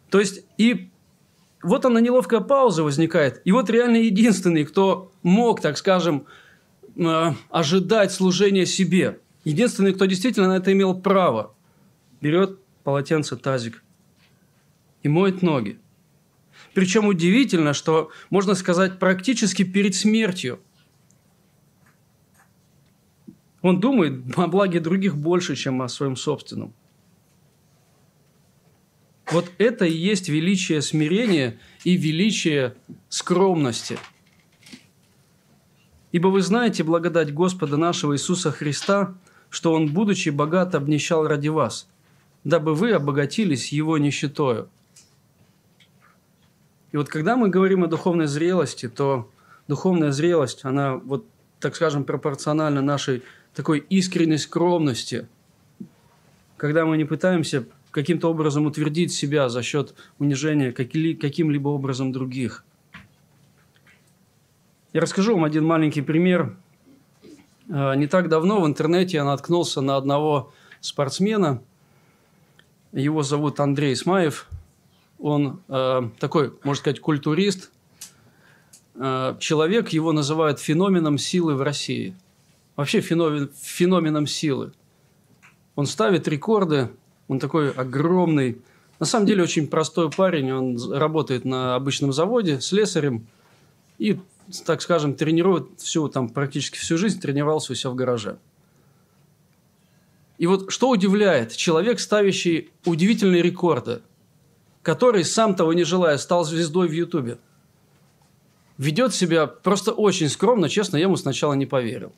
То 0.09 0.21
есть, 0.21 0.45
и 0.57 0.89
вот 1.63 1.85
она 1.85 1.99
неловкая 1.99 2.41
пауза 2.41 2.83
возникает. 2.83 3.41
И 3.45 3.51
вот 3.51 3.69
реально 3.69 3.97
единственный, 3.97 4.65
кто 4.65 5.11
мог, 5.23 5.61
так 5.61 5.77
скажем, 5.77 6.25
э, 6.95 7.31
ожидать 7.49 8.11
служения 8.11 8.65
себе. 8.65 9.19
Единственный, 9.43 9.93
кто 9.93 10.05
действительно 10.05 10.49
на 10.49 10.57
это 10.57 10.71
имел 10.71 10.99
право. 10.99 11.55
Берет 12.21 12.59
полотенце, 12.83 13.35
тазик 13.35 13.83
и 15.03 15.09
моет 15.09 15.41
ноги. 15.41 15.79
Причем 16.73 17.07
удивительно, 17.07 17.73
что, 17.73 18.11
можно 18.29 18.53
сказать, 18.55 18.99
практически 18.99 19.63
перед 19.63 19.95
смертью. 19.95 20.59
Он 23.61 23.79
думает 23.79 24.37
о 24.37 24.47
благе 24.47 24.79
других 24.79 25.17
больше, 25.17 25.55
чем 25.55 25.81
о 25.81 25.89
своем 25.89 26.15
собственном. 26.15 26.73
Вот 29.31 29.51
это 29.57 29.85
и 29.85 29.91
есть 29.91 30.29
величие 30.29 30.81
смирения 30.81 31.59
и 31.83 31.97
величие 31.97 32.75
скромности. 33.09 33.97
Ибо 36.13 36.29
вы 36.29 36.41
знаете 36.41 36.83
благодать 36.83 37.33
Господа 37.33 37.75
нашего 37.75 38.15
Иисуса 38.15 38.51
Христа, 38.51 39.15
что 39.49 39.73
Он, 39.73 39.87
будучи 39.87 40.29
богат, 40.29 40.75
обнищал 40.75 41.27
ради 41.27 41.49
вас, 41.49 41.89
дабы 42.45 42.73
вы 42.73 42.91
обогатились 42.91 43.73
Его 43.73 43.97
нищетою. 43.97 44.69
И 46.93 46.97
вот 46.97 47.09
когда 47.09 47.35
мы 47.35 47.49
говорим 47.49 47.83
о 47.83 47.87
духовной 47.87 48.27
зрелости, 48.27 48.87
то 48.87 49.29
духовная 49.67 50.11
зрелость, 50.11 50.63
она 50.63 50.95
вот, 50.95 51.25
так 51.59 51.75
скажем, 51.75 52.05
пропорциональна 52.05 52.81
нашей 52.81 53.23
такой 53.53 53.79
искренней 53.79 54.37
скромности, 54.37 55.27
когда 56.55 56.85
мы 56.85 56.95
не 56.95 57.03
пытаемся 57.03 57.65
каким-то 57.97 58.29
образом 58.29 58.67
утвердить 58.67 59.11
себя 59.11 59.49
за 59.49 59.63
счет 59.63 59.95
унижения 60.19 60.71
каким-либо 60.71 61.69
образом 61.69 62.11
других. 62.11 62.63
Я 64.93 65.01
расскажу 65.01 65.33
вам 65.33 65.45
один 65.45 65.65
маленький 65.65 66.03
пример. 66.03 66.55
А, 67.71 67.95
не 67.95 68.05
так 68.05 68.29
давно 68.29 68.61
в 68.61 68.67
интернете 68.67 69.17
я 69.17 69.23
наткнулся 69.23 69.81
на 69.81 69.95
одного 69.95 70.53
спортсмена. 70.79 71.63
Его 72.91 73.23
зовут 73.23 73.59
Андрей 73.59 73.95
Смаев. 73.95 74.47
Он 75.17 75.63
э, 75.67 76.09
такой, 76.19 76.53
можно 76.63 76.79
сказать, 76.79 76.99
культурист. 76.99 77.71
Э, 78.93 79.35
человек, 79.39 79.89
его 79.89 80.11
называют 80.11 80.59
феноменом 80.59 81.17
силы 81.17 81.55
в 81.55 81.63
России. 81.63 82.15
Вообще 82.75 83.01
феномен, 83.01 83.49
феноменом 83.59 84.27
силы. 84.27 84.71
Он 85.73 85.87
ставит 85.87 86.27
рекорды, 86.27 86.89
он 87.27 87.39
такой 87.39 87.71
огромный. 87.71 88.61
На 88.99 89.05
самом 89.05 89.25
деле 89.25 89.43
очень 89.43 89.67
простой 89.67 90.09
парень, 90.09 90.51
он 90.51 90.93
работает 90.93 91.45
на 91.45 91.75
обычном 91.75 92.13
заводе 92.13 92.61
слесарем 92.61 93.27
и, 93.97 94.19
так 94.65 94.81
скажем, 94.81 95.13
тренирует 95.13 95.67
всю, 95.77 96.07
там, 96.09 96.29
практически 96.29 96.77
всю 96.77 96.97
жизнь 96.97 97.19
тренировался 97.19 97.73
у 97.73 97.75
себя 97.75 97.91
в 97.91 97.95
гараже. 97.95 98.37
И 100.37 100.45
вот 100.45 100.71
что 100.71 100.89
удивляет, 100.89 101.55
человек, 101.55 101.99
ставящий 101.99 102.69
удивительные 102.85 103.41
рекорды, 103.41 104.01
который, 104.83 105.23
сам 105.23 105.55
того 105.55 105.73
не 105.73 105.83
желая, 105.83 106.17
стал 106.17 106.45
звездой 106.45 106.87
в 106.87 106.91
Ютубе, 106.91 107.39
ведет 108.77 109.13
себя 109.13 109.47
просто 109.47 109.91
очень 109.91 110.29
скромно, 110.29 110.69
честно, 110.69 110.97
я 110.97 111.03
ему 111.03 111.17
сначала 111.17 111.53
не 111.53 111.65
поверил. 111.65 112.13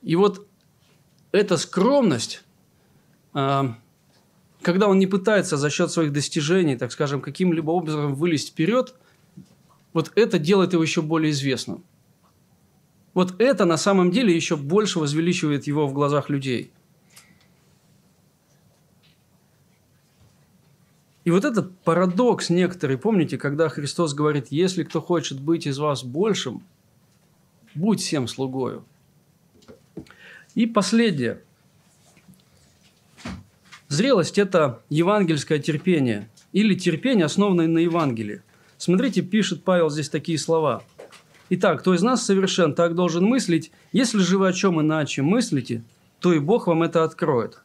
И 0.00 0.16
вот 0.16 0.46
эта 1.30 1.56
скромность, 1.56 2.42
когда 3.32 4.88
он 4.88 4.98
не 4.98 5.06
пытается 5.06 5.56
за 5.56 5.70
счет 5.70 5.90
своих 5.90 6.12
достижений, 6.12 6.76
так 6.76 6.92
скажем, 6.92 7.20
каким-либо 7.20 7.70
образом 7.70 8.14
вылезть 8.14 8.50
вперед, 8.50 8.94
вот 9.92 10.12
это 10.14 10.38
делает 10.38 10.72
его 10.72 10.82
еще 10.82 11.02
более 11.02 11.30
известным. 11.32 11.84
Вот 13.14 13.34
это 13.40 13.64
на 13.64 13.76
самом 13.76 14.10
деле 14.10 14.34
еще 14.34 14.56
больше 14.56 14.98
возвеличивает 14.98 15.66
его 15.66 15.86
в 15.86 15.92
глазах 15.92 16.30
людей. 16.30 16.72
И 21.24 21.30
вот 21.30 21.44
этот 21.44 21.78
парадокс 21.80 22.50
некоторый, 22.50 22.98
помните, 22.98 23.38
когда 23.38 23.68
Христос 23.68 24.12
говорит, 24.12 24.48
если 24.50 24.82
кто 24.82 25.00
хочет 25.00 25.40
быть 25.40 25.66
из 25.66 25.78
вас 25.78 26.02
большим, 26.02 26.64
будь 27.74 28.00
всем 28.00 28.26
слугою. 28.26 28.84
И 30.54 30.66
последнее. 30.66 31.42
Зрелость– 33.92 34.38
это 34.38 34.80
евангельское 34.88 35.58
терпение 35.58 36.30
или 36.54 36.74
терпение, 36.74 37.26
основанное 37.26 37.68
на 37.68 37.76
Евангелии. 37.76 38.40
Смотрите, 38.78 39.20
пишет 39.20 39.64
Павел 39.64 39.90
здесь 39.90 40.08
такие 40.08 40.38
слова. 40.38 40.82
Итак, 41.50 41.80
кто 41.80 41.92
из 41.92 42.00
нас 42.00 42.24
совершен, 42.24 42.74
так 42.74 42.94
должен 42.94 43.22
мыслить. 43.26 43.70
Если 43.92 44.20
же 44.20 44.38
вы 44.38 44.48
о 44.48 44.54
чем 44.54 44.80
иначе 44.80 45.20
мыслите, 45.20 45.82
то 46.20 46.32
и 46.32 46.38
Бог 46.38 46.68
вам 46.68 46.82
это 46.82 47.04
откроет. 47.04 47.60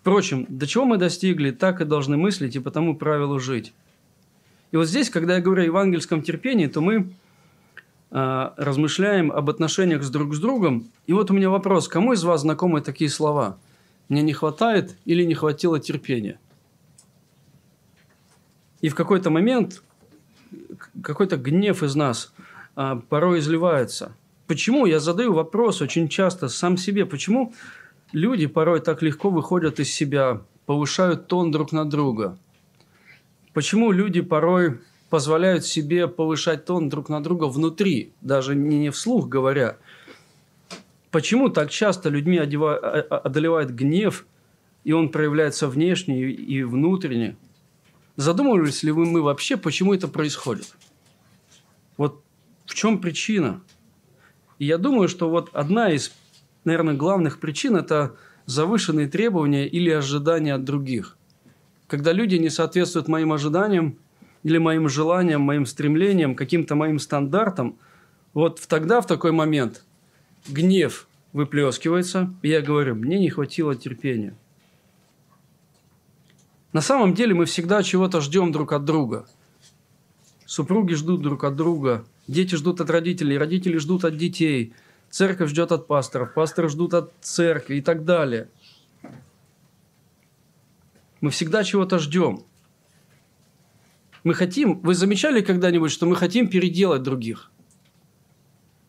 Впрочем, 0.00 0.44
до 0.48 0.66
чего 0.66 0.86
мы 0.86 0.96
достигли, 0.96 1.52
так 1.52 1.80
и 1.80 1.84
должны 1.84 2.16
мыслить 2.16 2.56
и 2.56 2.58
по 2.58 2.72
тому 2.72 2.96
правилу 2.96 3.38
жить. 3.38 3.72
И 4.72 4.76
вот 4.76 4.88
здесь, 4.88 5.08
когда 5.08 5.36
я 5.36 5.40
говорю 5.40 5.62
о 5.62 5.66
евангельском 5.66 6.20
терпении, 6.20 6.66
то 6.66 6.80
мы 6.80 7.12
э, 8.10 8.50
размышляем 8.56 9.30
об 9.30 9.50
отношениях 9.50 10.02
с 10.02 10.10
друг 10.10 10.34
с 10.34 10.40
другом. 10.40 10.88
И 11.06 11.12
вот 11.12 11.30
у 11.30 11.34
меня 11.34 11.48
вопрос, 11.48 11.86
кому 11.86 12.14
из 12.14 12.24
вас 12.24 12.40
знакомы 12.40 12.80
такие 12.80 13.08
слова? 13.08 13.56
Мне 14.12 14.20
не 14.20 14.34
хватает 14.34 14.98
или 15.06 15.24
не 15.24 15.32
хватило 15.32 15.80
терпения? 15.80 16.38
И 18.82 18.90
в 18.90 18.94
какой-то 18.94 19.30
момент 19.30 19.82
какой-то 21.02 21.38
гнев 21.38 21.82
из 21.82 21.94
нас 21.94 22.34
а, 22.76 22.96
порой 22.96 23.38
изливается. 23.38 24.14
Почему? 24.46 24.84
Я 24.84 25.00
задаю 25.00 25.32
вопрос 25.32 25.80
очень 25.80 26.10
часто 26.10 26.48
сам 26.48 26.76
себе. 26.76 27.06
Почему 27.06 27.54
люди 28.12 28.46
порой 28.46 28.80
так 28.80 29.00
легко 29.00 29.30
выходят 29.30 29.80
из 29.80 29.90
себя, 29.90 30.42
повышают 30.66 31.26
тон 31.26 31.50
друг 31.50 31.72
на 31.72 31.88
друга? 31.88 32.36
Почему 33.54 33.92
люди 33.92 34.20
порой 34.20 34.80
позволяют 35.08 35.64
себе 35.64 36.06
повышать 36.06 36.66
тон 36.66 36.90
друг 36.90 37.08
на 37.08 37.22
друга 37.22 37.46
внутри, 37.46 38.12
даже 38.20 38.54
не 38.56 38.90
вслух 38.90 39.30
говоря? 39.30 39.78
Почему 41.12 41.50
так 41.50 41.70
часто 41.70 42.08
людьми 42.08 42.38
одолевает 42.38 43.74
гнев, 43.74 44.26
и 44.82 44.92
он 44.92 45.10
проявляется 45.10 45.68
внешне 45.68 46.22
и 46.22 46.62
внутренне? 46.62 47.36
Задумывались 48.16 48.82
ли 48.82 48.92
вы 48.92 49.04
мы 49.04 49.20
вообще, 49.20 49.58
почему 49.58 49.92
это 49.92 50.08
происходит? 50.08 50.74
Вот 51.98 52.22
в 52.64 52.74
чем 52.74 52.98
причина? 52.98 53.60
И 54.58 54.64
я 54.64 54.78
думаю, 54.78 55.08
что 55.08 55.28
вот 55.28 55.50
одна 55.52 55.92
из, 55.92 56.12
наверное, 56.64 56.94
главных 56.94 57.40
причин– 57.40 57.76
это 57.76 58.16
завышенные 58.46 59.06
требования 59.06 59.68
или 59.68 59.90
ожидания 59.90 60.54
от 60.54 60.64
других. 60.64 61.18
Когда 61.88 62.12
люди 62.12 62.36
не 62.36 62.48
соответствуют 62.48 63.08
моим 63.08 63.34
ожиданиям 63.34 63.98
или 64.44 64.56
моим 64.56 64.88
желаниям, 64.88 65.42
моим 65.42 65.66
стремлениям, 65.66 66.34
каким-то 66.34 66.74
моим 66.74 66.98
стандартам, 66.98 67.76
вот 68.32 68.62
тогда, 68.66 69.02
в 69.02 69.06
такой 69.06 69.32
момент, 69.32 69.84
гнев 70.48 71.06
выплескивается, 71.32 72.34
и 72.42 72.48
я 72.48 72.60
говорю, 72.60 72.94
мне 72.94 73.18
не 73.18 73.30
хватило 73.30 73.74
терпения. 73.74 74.34
На 76.72 76.80
самом 76.80 77.14
деле 77.14 77.34
мы 77.34 77.44
всегда 77.44 77.82
чего-то 77.82 78.20
ждем 78.20 78.50
друг 78.50 78.72
от 78.72 78.84
друга. 78.84 79.28
Супруги 80.46 80.94
ждут 80.94 81.22
друг 81.22 81.44
от 81.44 81.54
друга, 81.54 82.04
дети 82.26 82.54
ждут 82.54 82.80
от 82.80 82.90
родителей, 82.90 83.38
родители 83.38 83.76
ждут 83.78 84.04
от 84.04 84.16
детей, 84.16 84.74
церковь 85.10 85.50
ждет 85.50 85.72
от 85.72 85.86
пасторов, 85.86 86.34
пасторы 86.34 86.68
ждут 86.68 86.94
от 86.94 87.12
церкви 87.20 87.76
и 87.76 87.82
так 87.82 88.04
далее. 88.04 88.48
Мы 91.20 91.30
всегда 91.30 91.62
чего-то 91.62 91.98
ждем. 91.98 92.44
Мы 94.24 94.34
хотим, 94.34 94.80
вы 94.80 94.94
замечали 94.94 95.40
когда-нибудь, 95.40 95.92
что 95.92 96.06
мы 96.06 96.16
хотим 96.16 96.48
переделать 96.48 97.02
других? 97.02 97.51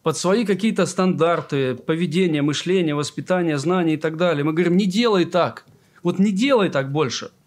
Под 0.03 0.17
свои 0.17 0.45
какие-то 0.45 0.85
стандарты, 0.85 1.75
поведения, 1.75 2.41
мышления, 2.41 2.93
воспитания, 2.93 3.57
знания 3.57 3.95
и 3.95 3.97
так 3.97 4.17
далее. 4.17 4.43
Мы 4.43 4.53
говорим, 4.53 4.77
не 4.77 4.85
делай 4.85 5.25
так. 5.25 5.65
Вот 6.03 6.19
не 6.19 6.31
делай 6.31 6.69
так 6.69 6.91
больше– 6.91 7.31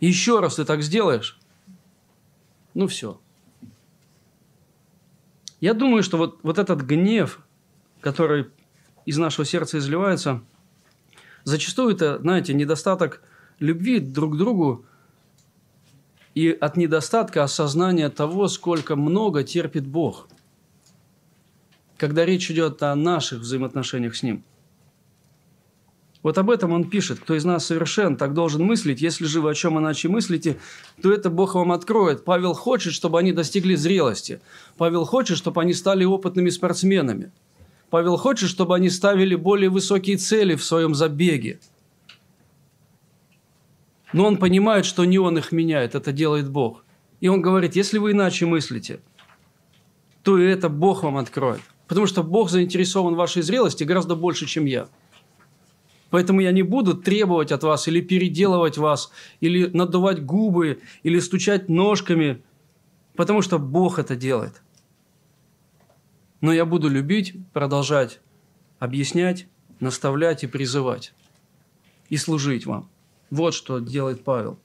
еще 0.00 0.40
раз 0.40 0.56
ты 0.56 0.64
так 0.64 0.82
сделаешь, 0.82 1.38
ну 2.72 2.86
все. 2.86 3.20
Я 5.60 5.74
думаю, 5.74 6.02
что 6.02 6.16
вот, 6.16 6.38
вот 6.42 6.58
этот 6.58 6.80
гнев, 6.80 7.40
который 8.00 8.46
из 9.04 9.18
нашего 9.18 9.44
сердца 9.44 9.76
изливается, 9.76 10.42
зачастую 11.44 11.94
это, 11.94 12.18
знаете, 12.18 12.54
недостаток 12.54 13.22
любви 13.58 14.00
друг 14.00 14.34
к 14.34 14.38
другу 14.38 14.86
и 16.34 16.50
от 16.50 16.76
недостатка 16.76 17.42
осознания 17.42 18.08
того, 18.08 18.48
сколько 18.48 18.96
много 18.96 19.42
терпит 19.44 19.86
Бог, 19.86 20.28
когда 21.96 22.24
речь 22.24 22.50
идет 22.50 22.82
о 22.82 22.94
наших 22.94 23.40
взаимоотношениях 23.40 24.14
с 24.16 24.22
Ним– 24.22 24.44
вот 26.22 26.36
об 26.36 26.50
этом 26.50 26.72
он 26.72 26.84
пишет. 26.84 27.20
Кто 27.20 27.34
из 27.34 27.44
нас 27.44 27.64
совершен, 27.64 28.16
так 28.16 28.34
должен 28.34 28.62
мыслить. 28.62 29.00
Если 29.00 29.24
же 29.24 29.40
вы 29.40 29.50
о 29.50 29.54
чем 29.54 29.78
иначе 29.78 30.08
мыслите, 30.08 30.58
то 31.02 31.12
это 31.12 31.30
Бог 31.30 31.54
вам 31.54 31.72
откроет. 31.72 32.24
Павел 32.24 32.52
хочет, 32.52 32.92
чтобы 32.92 33.18
они 33.18 33.32
достигли 33.32 33.74
зрелости. 33.74 34.40
Павел 34.76 35.06
хочет, 35.06 35.38
чтобы 35.38 35.62
они 35.62 35.72
стали 35.72 36.04
опытными 36.04 36.50
спортсменами. 36.50 37.32
Павел 37.88 38.18
хочет, 38.18 38.50
чтобы 38.50 38.76
они 38.76 38.90
ставили 38.90 39.34
более 39.34 39.70
высокие 39.70 40.18
цели 40.18 40.54
в 40.56 40.64
своем 40.64 40.94
забеге. 40.94 41.58
Но 44.12 44.26
он 44.26 44.36
понимает, 44.36 44.84
что 44.84 45.04
не 45.04 45.18
он 45.18 45.38
их 45.38 45.52
меняет, 45.52 45.94
это 45.94 46.12
делает 46.12 46.50
Бог. 46.50 46.84
И 47.20 47.28
он 47.28 47.42
говорит, 47.42 47.76
если 47.76 47.98
вы 47.98 48.12
иначе 48.12 48.46
мыслите, 48.46 49.00
то 50.22 50.38
и 50.38 50.44
это 50.44 50.68
Бог 50.68 51.02
вам 51.02 51.16
откроет. 51.16 51.60
Потому 51.86 52.06
что 52.06 52.22
Бог 52.22 52.50
заинтересован 52.50 53.14
в 53.14 53.18
вашей 53.18 53.42
зрелости 53.42 53.84
гораздо 53.84 54.14
больше, 54.16 54.46
чем 54.46 54.64
я– 54.64 54.88
Поэтому 56.10 56.40
я 56.40 56.50
не 56.50 56.62
буду 56.62 56.94
требовать 56.94 57.52
от 57.52 57.62
вас 57.62 57.86
или 57.88 58.00
переделывать 58.00 58.76
вас, 58.76 59.12
или 59.40 59.66
надувать 59.66 60.24
губы, 60.24 60.80
или 61.04 61.20
стучать 61.20 61.68
ножками, 61.68 62.42
потому 63.14 63.42
что 63.42 63.58
Бог 63.58 63.98
это 63.98 64.16
делает. 64.16 64.60
Но 66.40 66.52
я 66.52 66.64
буду 66.64 66.88
любить, 66.88 67.36
продолжать 67.52 68.20
объяснять, 68.78 69.46
наставлять 69.78 70.42
и 70.42 70.46
призывать. 70.46 71.12
И 72.08 72.16
служить 72.16 72.66
вам. 72.66 72.88
Вот 73.30 73.54
что 73.54 73.78
делает 73.78 74.24
Павел. 74.24 74.58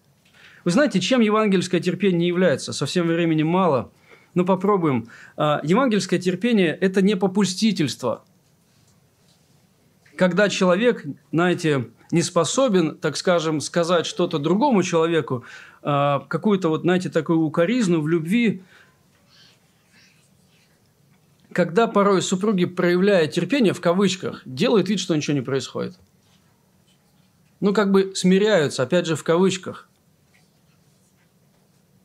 Вы 0.64 0.72
знаете, 0.72 1.00
чем 1.00 1.22
евангельское 1.22 1.80
терпение 1.80 2.28
является? 2.28 2.74
Совсем 2.74 3.08
времени 3.08 3.44
мало. 3.44 3.92
Но 4.34 4.44
попробуем. 4.44 5.08
А, 5.38 5.62
евангельское 5.64 6.20
терпение– 6.20 6.76
это 6.82 7.02
не 7.02 7.16
попустительство– 7.16 8.24
когда 10.16 10.50
человек, 10.50 11.06
знаете, 11.32 11.90
не 12.12 12.22
способен, 12.22 12.98
так 12.98 13.18
скажем, 13.18 13.60
сказать 13.60 14.06
что-то 14.06 14.40
другому 14.40 14.84
человеку, 14.84 15.44
а, 15.82 16.20
какую-то 16.28 16.70
вот, 16.70 16.82
знаете, 16.82 17.10
такую 17.10 17.42
укоризну 17.42 18.02
в 18.02 18.08
любви, 18.08 18.64
когда 21.52 21.88
порой 21.88 22.22
супруги, 22.22 22.66
проявляя 22.66 23.28
терпение, 23.28 23.74
в 23.74 23.82
кавычках, 23.82 24.42
делают 24.46 24.90
вид, 24.90 25.00
что 25.00 25.16
ничего 25.16 25.36
не 25.36 25.42
происходит. 25.42 25.98
Ну, 27.66 27.74
как 27.74 27.92
бы 27.92 28.12
смиряются, 28.14 28.84
опять 28.84 29.08
же, 29.08 29.16
в 29.16 29.24
кавычках. 29.24 29.90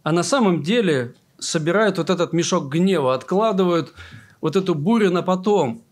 А 0.03 0.11
на 0.11 0.23
самом 0.23 0.63
деле 0.63 1.15
собирают 1.39 1.99
вот 1.99 2.09
этот 2.09 2.33
мешок 2.33 2.73
гнева, 2.73 3.13
откладывают 3.13 3.93
вот 4.41 4.57
эту 4.57 4.75
бурю 4.75 5.11
на 5.11 5.23
потом. 5.23 5.83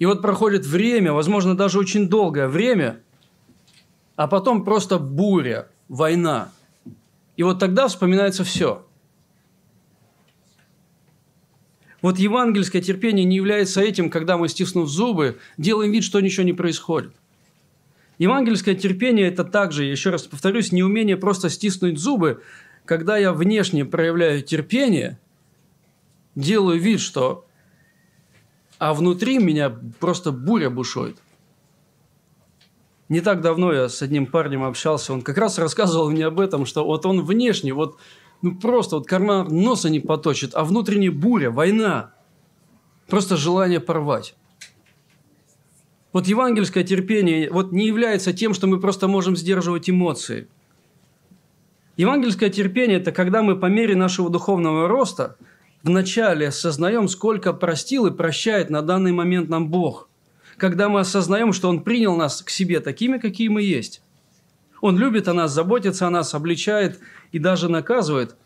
И 0.00 0.04
вот 0.04 0.20
проходит 0.20 0.66
время, 0.66 1.12
возможно, 1.12 1.56
даже 1.56 1.78
очень 1.78 2.08
долгое 2.08 2.48
время, 2.48 3.02
а 4.16 4.26
потом 4.26 4.64
просто 4.64 4.98
буря, 4.98 5.68
война. 5.86 6.50
И 7.36 7.44
вот 7.44 7.60
тогда 7.60 7.86
вспоминается 7.86 8.42
все. 8.42 8.84
Вот 12.02 12.18
евангельское 12.18 12.82
терпение 12.82 13.24
не 13.24 13.36
является 13.36 13.80
этим, 13.80 14.10
когда 14.10 14.36
мы, 14.36 14.48
стиснув 14.48 14.88
зубы, 14.88 15.38
делаем 15.56 15.92
вид, 15.92 16.02
что 16.02 16.18
ничего 16.18 16.42
не 16.42 16.52
происходит. 16.52 17.14
Евангельское 18.18 18.74
терпение– 18.74 19.28
это 19.28 19.44
также, 19.44 19.84
еще 19.84 20.10
раз 20.10 20.22
повторюсь, 20.22 20.72
не 20.72 20.82
умение 20.82 21.16
просто 21.16 21.50
стиснуть 21.50 21.98
зубы, 21.98 22.42
когда 22.84 23.18
я 23.18 23.32
внешне 23.32 23.84
проявляю 23.84 24.42
терпение, 24.42 25.18
делаю 26.34 26.80
вид, 26.80 27.00
что... 27.00 27.44
А 28.78 28.92
внутри 28.92 29.38
меня 29.38 29.74
просто 30.00 30.32
буря 30.32 30.68
бушует. 30.68 31.16
Не 33.08 33.20
так 33.20 33.40
давно 33.40 33.72
я 33.72 33.88
с 33.88 34.02
одним 34.02 34.26
парнем 34.26 34.64
общался, 34.64 35.14
он 35.14 35.22
как 35.22 35.38
раз 35.38 35.58
рассказывал 35.58 36.10
мне 36.10 36.26
об 36.26 36.40
этом, 36.40 36.66
что 36.66 36.84
вот 36.84 37.06
он 37.06 37.24
внешне, 37.24 37.72
вот 37.72 37.98
ну 38.42 38.54
просто 38.54 38.96
вот 38.96 39.06
карман 39.06 39.48
носа 39.48 39.88
не 39.88 40.00
поточит, 40.00 40.54
а 40.54 40.64
внутренняя 40.64 41.10
буря, 41.10 41.50
война. 41.50 42.12
Просто 43.06 43.36
желание 43.36 43.80
порвать. 43.80 44.34
Вот 46.16 46.26
евангельское 46.26 46.82
терпение 46.82 47.50
вот 47.50 47.72
не 47.72 47.86
является 47.86 48.32
тем, 48.32 48.54
что 48.54 48.66
мы 48.66 48.80
просто 48.80 49.06
можем 49.06 49.36
сдерживать 49.36 49.90
эмоции. 49.90 50.48
Евангельское 51.98 52.48
терпение– 52.48 52.96
это 53.00 53.12
когда 53.12 53.42
мы 53.42 53.54
по 53.54 53.66
мере 53.66 53.94
нашего 53.94 54.30
духовного 54.30 54.88
роста 54.88 55.36
вначале 55.82 56.48
осознаем, 56.48 57.08
сколько 57.08 57.52
простил 57.52 58.06
и 58.06 58.10
прощает 58.10 58.70
на 58.70 58.80
данный 58.80 59.12
момент 59.12 59.50
нам 59.50 59.68
Бог. 59.68 60.08
Когда 60.56 60.88
мы 60.88 61.00
осознаем, 61.00 61.52
что 61.52 61.68
Он 61.68 61.82
принял 61.82 62.16
нас 62.16 62.40
к 62.40 62.48
себе 62.48 62.80
такими, 62.80 63.18
какие 63.18 63.48
мы 63.48 63.60
есть. 63.60 64.00
Он 64.80 64.96
любит 64.96 65.28
о 65.28 65.34
нас, 65.34 65.52
заботится 65.52 66.06
о 66.06 66.10
нас, 66.10 66.32
обличает 66.32 66.98
и 67.32 67.38
даже 67.38 67.68
наказывает, 67.68 68.36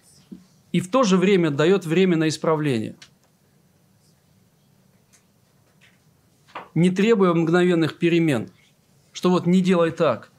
и 0.72 0.80
в 0.80 0.90
то 0.90 1.04
же 1.04 1.16
время 1.16 1.52
дает 1.52 1.86
время 1.86 2.16
на 2.16 2.26
исправление. 2.26 2.96
Не 6.80 6.88
требуя 6.88 7.34
мгновенных 7.34 7.98
перемен, 7.98 8.48
что 9.12 9.28
вот 9.28 9.44
не 9.44 9.60
делай 9.60 9.90
так. 9.90 10.32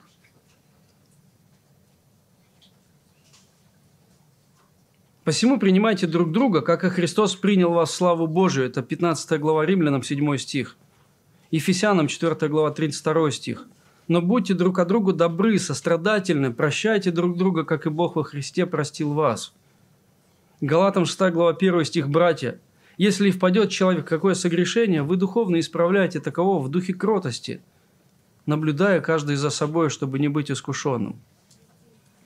Посему 5.23 5.60
принимайте 5.60 6.08
друг 6.08 6.32
друга, 6.32 6.62
как 6.62 6.84
и 6.84 6.89
Христос 6.89 7.36
принял 7.36 7.71
вас 7.71 7.93
славу 7.93 8.25
Божию. 8.25 8.65
Это 8.65 8.82
15 8.82 9.39
глава 9.39 9.67
Римлянам, 9.67 10.01
7 10.01 10.38
стих. 10.38 10.77
Ефесянам, 11.51 12.08
4 12.08 12.49
глава, 12.49 12.71
32 12.71 13.30
стих– 13.30 13.67
но 14.08 14.19
будьте 14.19 14.56
друг 14.56 14.77
к 14.77 14.86
другу 14.86 15.13
добры, 15.13 15.60
сострадательны, 15.60 16.51
прощайте 16.51 17.12
друг 17.12 17.38
друга, 17.38 17.63
как 17.63 17.86
и 17.86 17.89
Бог 17.89 18.15
во 18.15 18.23
Христе 18.23 18.65
простил 18.65 19.13
вас. 19.13 19.54
Галатам 20.60 21.06
6 21.06 21.32
глава 21.32 21.51
1 21.51 21.86
стих 21.86 22.10
«Братья, 22.10 22.60
если 22.97 23.32
впадет 23.32 23.69
человек 23.69 24.06
в 24.06 24.10
какое 24.10 24.34
согрешение, 24.34 25.04
вы 25.04 25.17
духовно 25.17 25.60
исправляйте 25.60 26.19
такового 26.19 26.62
в 26.62 26.69
духе 26.69 26.93
кротости, 26.93 27.62
наблюдая 28.45 29.01
каждый 29.01 29.36
за 29.36 29.49
собой, 29.49 29.89
чтобы 29.89 30.19
не 30.19 30.27
быть 30.27 30.51
искушенным. 30.51 31.19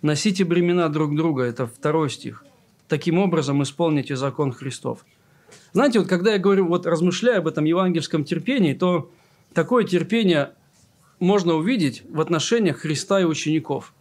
Носите 0.01 0.43
бремена 0.43 0.89
друг 0.89 1.15
друга»– 1.15 1.43
это 1.45 1.67
второй 1.67 2.10
стих. 2.10 2.45
Таким 2.88 3.17
образом 3.17 3.63
исполните 3.63 4.15
закон 4.15 4.51
Христов. 4.51 5.06
Знаете, 5.73 5.99
вот 5.99 6.08
когда 6.08 6.34
я 6.34 6.39
говорю, 6.39 6.67
вот 6.67 6.86
размышляя 6.86 7.39
об 7.39 7.47
этом 7.47 7.65
евангельском 7.65 8.23
терпении, 8.23 8.73
то 8.73 9.12
такое 9.54 9.84
терпение– 9.84 10.51
можно 11.19 11.56
увидеть 11.56 12.04
в 12.10 12.19
отношениях 12.19 12.80
Христа 12.80 13.21
и 13.21 13.25
учеников. 13.25 13.93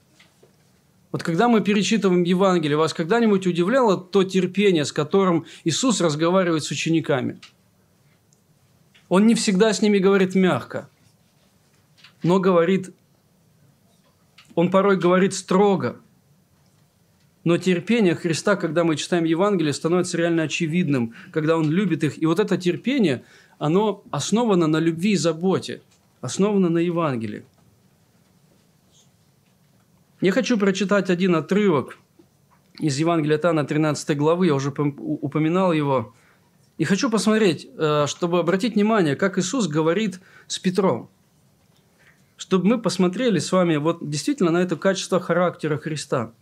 Вот 1.14 1.22
когда 1.22 1.46
мы 1.46 1.60
перечитываем 1.60 2.24
Евангелие, 2.24 2.76
вас 2.76 2.92
когда-нибудь 2.92 3.46
удивляло 3.46 3.96
то 3.96 4.24
терпение, 4.24 4.84
с 4.84 4.90
которым 4.90 5.46
Иисус 5.62 6.00
разговаривает 6.00 6.64
с 6.64 6.72
учениками? 6.72 7.38
Он 9.08 9.24
не 9.24 9.36
всегда 9.36 9.72
с 9.72 9.80
ними 9.80 9.98
говорит 9.98 10.34
мягко, 10.34 10.90
но 12.24 12.40
говорит, 12.40 12.90
он 14.56 14.72
порой 14.72 14.96
говорит 14.96 15.34
строго. 15.34 16.00
Но 17.44 17.58
терпение 17.58 18.16
Христа, 18.16 18.56
когда 18.56 18.82
мы 18.82 18.96
читаем 18.96 19.22
Евангелие, 19.22 19.72
становится 19.72 20.16
реально 20.18 20.42
очевидным, 20.42 21.14
когда 21.30 21.56
Он 21.56 21.70
любит 21.70 22.02
их. 22.02 22.20
И 22.20 22.26
вот 22.26 22.40
это 22.40 22.58
терпение, 22.58 23.22
оно 23.60 24.02
основано 24.10 24.66
на 24.66 24.80
любви 24.80 25.12
и 25.12 25.16
заботе– 25.16 25.80
основана 26.20 26.70
на 26.70 26.78
Евангелии. 26.78 27.44
Я 30.24 30.32
хочу 30.32 30.56
прочитать 30.56 31.10
один 31.10 31.36
отрывок 31.36 31.98
из 32.78 32.98
Евангелия 32.98 33.36
Тана 33.36 33.66
13 33.66 34.16
главы, 34.16 34.46
я 34.46 34.54
уже 34.54 34.70
упоминал 34.70 35.74
его. 35.74 36.14
И 36.78 36.84
хочу 36.84 37.10
посмотреть, 37.10 37.68
э, 37.76 38.06
чтобы 38.06 38.38
обратить 38.38 38.74
внимание, 38.74 39.16
как 39.16 39.36
Иисус 39.36 39.68
говорит 39.68 40.22
с 40.46 40.58
Петром. 40.58 41.10
Чтобы 42.38 42.64
мы 42.68 42.80
посмотрели 42.80 43.38
с 43.38 43.52
вами 43.52 43.76
вот 43.76 43.98
действительно 44.08 44.50
на 44.50 44.62
это 44.62 44.76
качество 44.76 45.20
характера 45.20 45.76
Христа. 45.76 46.32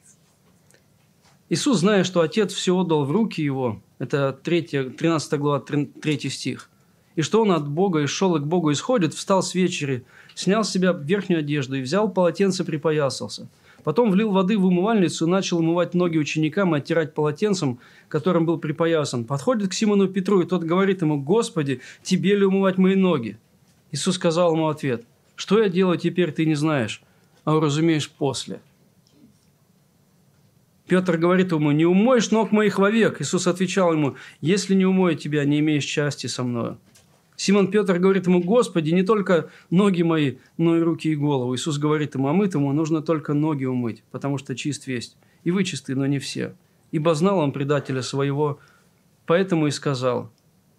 Иисус, 1.48 1.80
зная, 1.80 2.04
что 2.04 2.20
Отец 2.20 2.52
все 2.52 2.76
отдал 2.76 3.04
в 3.04 3.10
руки 3.10 3.42
Его, 3.42 3.82
это 3.98 4.32
3, 4.44 4.90
13 4.96 5.40
глава, 5.40 5.58
3 5.58 6.30
стих, 6.30 6.70
и 7.16 7.22
что 7.22 7.42
он 7.42 7.50
от 7.50 7.68
Бога 7.68 7.98
и 7.98 8.06
шел 8.06 8.36
и 8.36 8.40
к 8.40 8.44
Богу 8.44 8.70
исходит, 8.70 9.12
встал 9.12 9.42
с 9.42 9.56
вечери, 9.56 10.04
снял 10.36 10.62
с 10.62 10.70
себя 10.70 10.92
верхнюю 10.92 11.40
одежду 11.40 11.74
и 11.74 11.82
взял 11.82 12.08
полотенце, 12.08 12.62
припоясался. 12.62 13.48
Потом 13.84 14.10
влил 14.10 14.30
воды 14.30 14.56
в 14.56 14.64
умывальницу 14.64 15.26
и 15.26 15.30
начал 15.30 15.58
умывать 15.58 15.94
ноги 15.94 16.16
ученикам 16.18 16.74
и 16.74 16.78
оттирать 16.78 17.14
полотенцем, 17.14 17.80
которым 18.08 18.46
был 18.46 18.58
припоясан. 18.58 19.24
Подходит 19.24 19.70
к 19.70 19.72
Симону 19.72 20.08
Петру, 20.08 20.40
и 20.40 20.46
тот 20.46 20.62
говорит 20.62 21.02
ему, 21.02 21.20
«Господи, 21.20 21.80
тебе 22.02 22.36
ли 22.36 22.44
умывать 22.44 22.78
мои 22.78 22.94
ноги?» 22.94 23.38
Иисус 23.90 24.14
сказал 24.14 24.54
ему 24.54 24.68
ответ, 24.68 25.04
«Что 25.34 25.60
я 25.60 25.68
делаю 25.68 25.98
теперь, 25.98 26.30
ты 26.32 26.46
не 26.46 26.54
знаешь, 26.54 27.02
а 27.44 27.58
разумеешь 27.58 28.08
после». 28.08 28.60
Петр 30.86 31.16
говорит 31.16 31.52
ему, 31.52 31.72
«Не 31.72 31.86
умоешь 31.86 32.30
ног 32.30 32.52
моих 32.52 32.78
вовек». 32.78 33.20
Иисус 33.20 33.46
отвечал 33.46 33.92
ему, 33.92 34.16
«Если 34.40 34.74
не 34.74 34.84
умою 34.84 35.16
тебя, 35.16 35.44
не 35.44 35.58
имеешь 35.58 35.84
счастья 35.84 36.28
со 36.28 36.44
мною». 36.44 36.78
Симон 37.36 37.70
Петр 37.70 37.98
говорит 37.98 38.26
ему, 38.26 38.42
Господи, 38.42 38.90
не 38.90 39.02
только 39.02 39.50
ноги 39.70 40.02
мои, 40.02 40.36
но 40.58 40.76
и 40.76 40.80
руки 40.80 41.10
и 41.10 41.16
голову. 41.16 41.54
Иисус 41.54 41.78
говорит 41.78 42.14
ему, 42.14 42.28
а 42.28 42.32
мытому 42.32 42.72
нужно 42.72 43.02
только 43.02 43.34
ноги 43.34 43.64
умыть, 43.64 44.04
потому 44.10 44.38
что 44.38 44.54
чист 44.54 44.86
весть. 44.86 45.16
И 45.44 45.50
вы 45.50 45.64
чисты, 45.64 45.94
но 45.96 46.06
не 46.06 46.18
все. 46.18 46.54
Ибо 46.92 47.14
знал 47.14 47.38
он 47.38 47.52
предателя 47.52 48.02
своего, 48.02 48.60
поэтому 49.26 49.66
и 49.66 49.70
сказал, 49.70 50.30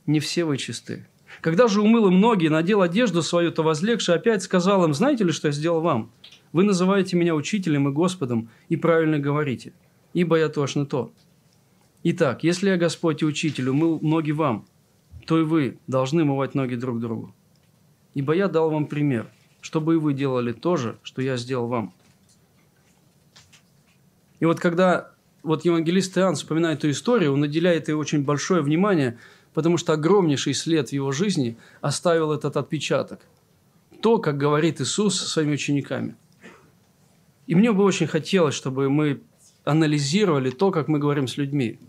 не 0.05 0.19
все 0.19 0.45
вы 0.45 0.57
чисты. 0.57 1.07
Когда 1.41 1.67
же 1.67 1.81
умыл 1.81 2.07
им 2.07 2.19
ноги 2.19 2.45
и 2.45 2.49
надел 2.49 2.81
одежду 2.81 3.23
свою, 3.23 3.51
то 3.51 3.63
возлегший 3.63 4.15
опять 4.15 4.43
сказал 4.43 4.85
им, 4.85 4.93
знаете 4.93 5.23
ли, 5.23 5.31
что 5.31 5.47
я 5.47 5.51
сделал 5.51 5.81
вам? 5.81 6.11
Вы 6.51 6.63
называете 6.63 7.17
меня 7.17 7.33
учителем 7.33 7.89
и 7.89 7.91
Господом, 7.91 8.49
и 8.69 8.77
правильно 8.77 9.17
говорите, 9.17 9.73
ибо 10.13 10.37
я 10.37 10.49
точно 10.49 10.85
то. 10.85 11.11
Итак, 12.03 12.43
если 12.43 12.69
я 12.69 12.77
Господь 12.77 13.21
и 13.21 13.25
Учитель 13.25 13.69
умыл 13.69 13.99
ноги 14.01 14.31
вам, 14.31 14.65
то 15.25 15.39
и 15.39 15.43
вы 15.43 15.79
должны 15.88 16.25
мывать 16.25 16.56
ноги 16.56 16.75
друг 16.75 17.00
другу. 17.00 17.33
Ибо 18.13 18.33
я 18.33 18.48
дал 18.48 18.69
вам 18.69 18.87
пример, 18.87 19.27
чтобы 19.62 19.95
и 19.95 19.98
вы 19.98 20.13
делали 20.13 20.52
то 20.52 20.75
же, 20.75 20.98
что 21.04 21.21
я 21.21 21.37
сделал 21.37 21.67
вам. 21.67 21.93
И 24.39 24.45
вот 24.45 24.60
когда 24.60 25.12
вот 25.41 25.65
евангелист 25.65 26.17
Иоанн 26.17 26.35
вспоминает 26.35 26.79
эту 26.79 26.91
историю, 26.91 27.33
он 27.33 27.39
наделяет 27.39 27.87
ей 27.87 27.93
очень 27.93 28.23
большое 28.23 28.62
внимание, 28.62 29.17
потому 29.54 29.77
что 29.77 29.93
огромнейший 29.93 30.54
след 30.54 30.89
в 30.89 30.93
его 30.93 31.12
жизни 31.12 31.58
оставил 31.81 32.31
этот 32.31 32.58
отпечаток. 32.58 33.21
То, 34.02 34.17
как 34.17 34.37
говорит 34.37 34.81
Иисус 34.81 35.19
со 35.19 35.27
своими 35.27 35.54
учениками. 35.54 36.15
И 37.48 37.56
мне 37.56 37.71
бы 37.71 37.83
очень 37.83 38.08
хотелось, 38.08 38.56
чтобы 38.56 38.89
мы 38.89 39.21
анализировали 39.63 40.50
то, 40.50 40.71
как 40.71 40.87
мы 40.87 41.00
говорим 41.00 41.27
с 41.27 41.37
людьми, 41.37 41.79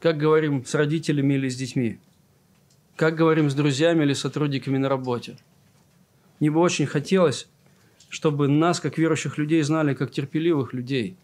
как 0.00 0.18
говорим 0.18 0.64
с 0.64 0.74
родителями 0.74 1.34
или 1.34 1.48
с 1.48 1.56
детьми 1.56 2.00
как 2.96 3.14
говорим 3.14 3.50
с 3.50 3.54
друзьями 3.54 4.02
или 4.02 4.14
сотрудниками 4.14 4.78
на 4.78 4.88
работе. 4.88 5.36
Мне 6.40 6.50
бы 6.50 6.60
очень 6.60 6.86
хотелось, 6.86 7.48
чтобы 8.08 8.48
нас, 8.48 8.80
как 8.80 8.98
верующих 8.98 9.38
людей, 9.38 9.62
знали 9.62 9.94
как 9.94 10.10
терпеливых 10.10 10.72
людей. 10.72 11.16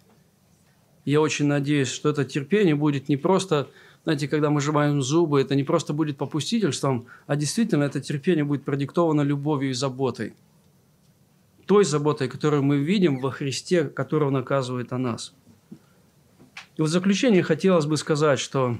Я 1.04 1.20
очень 1.20 1.46
надеюсь, 1.46 1.88
что 1.88 2.10
это 2.10 2.24
терпение 2.24 2.74
будет 2.74 3.08
не 3.08 3.16
просто 3.16 3.68
знаете, 4.04 4.26
когда 4.26 4.50
мы 4.50 4.60
сжимаем 4.60 5.00
зубы, 5.00 5.40
это 5.40 5.54
не 5.54 5.62
просто 5.62 5.92
будет 5.92 6.16
попустительством, 6.16 7.06
а 7.26 7.36
действительно 7.36 7.84
это 7.84 8.00
терпение 8.00 8.44
будет 8.44 8.64
продиктовано 8.64 9.20
любовью 9.20 9.70
и 9.70 9.74
заботой. 9.74 10.34
Той 11.66 11.84
заботой, 11.84 12.28
которую 12.28 12.64
мы 12.64 12.78
видим 12.78 13.20
во 13.20 13.30
Христе, 13.30 13.84
которого 13.84 14.30
наказывает 14.30 14.92
о 14.92 14.98
нас. 14.98 15.32
И 16.76 16.80
вот 16.80 16.88
в 16.88 16.92
заключение 16.92 17.44
хотелось 17.44 17.86
бы 17.86 17.96
сказать, 17.96 18.40
что 18.40 18.76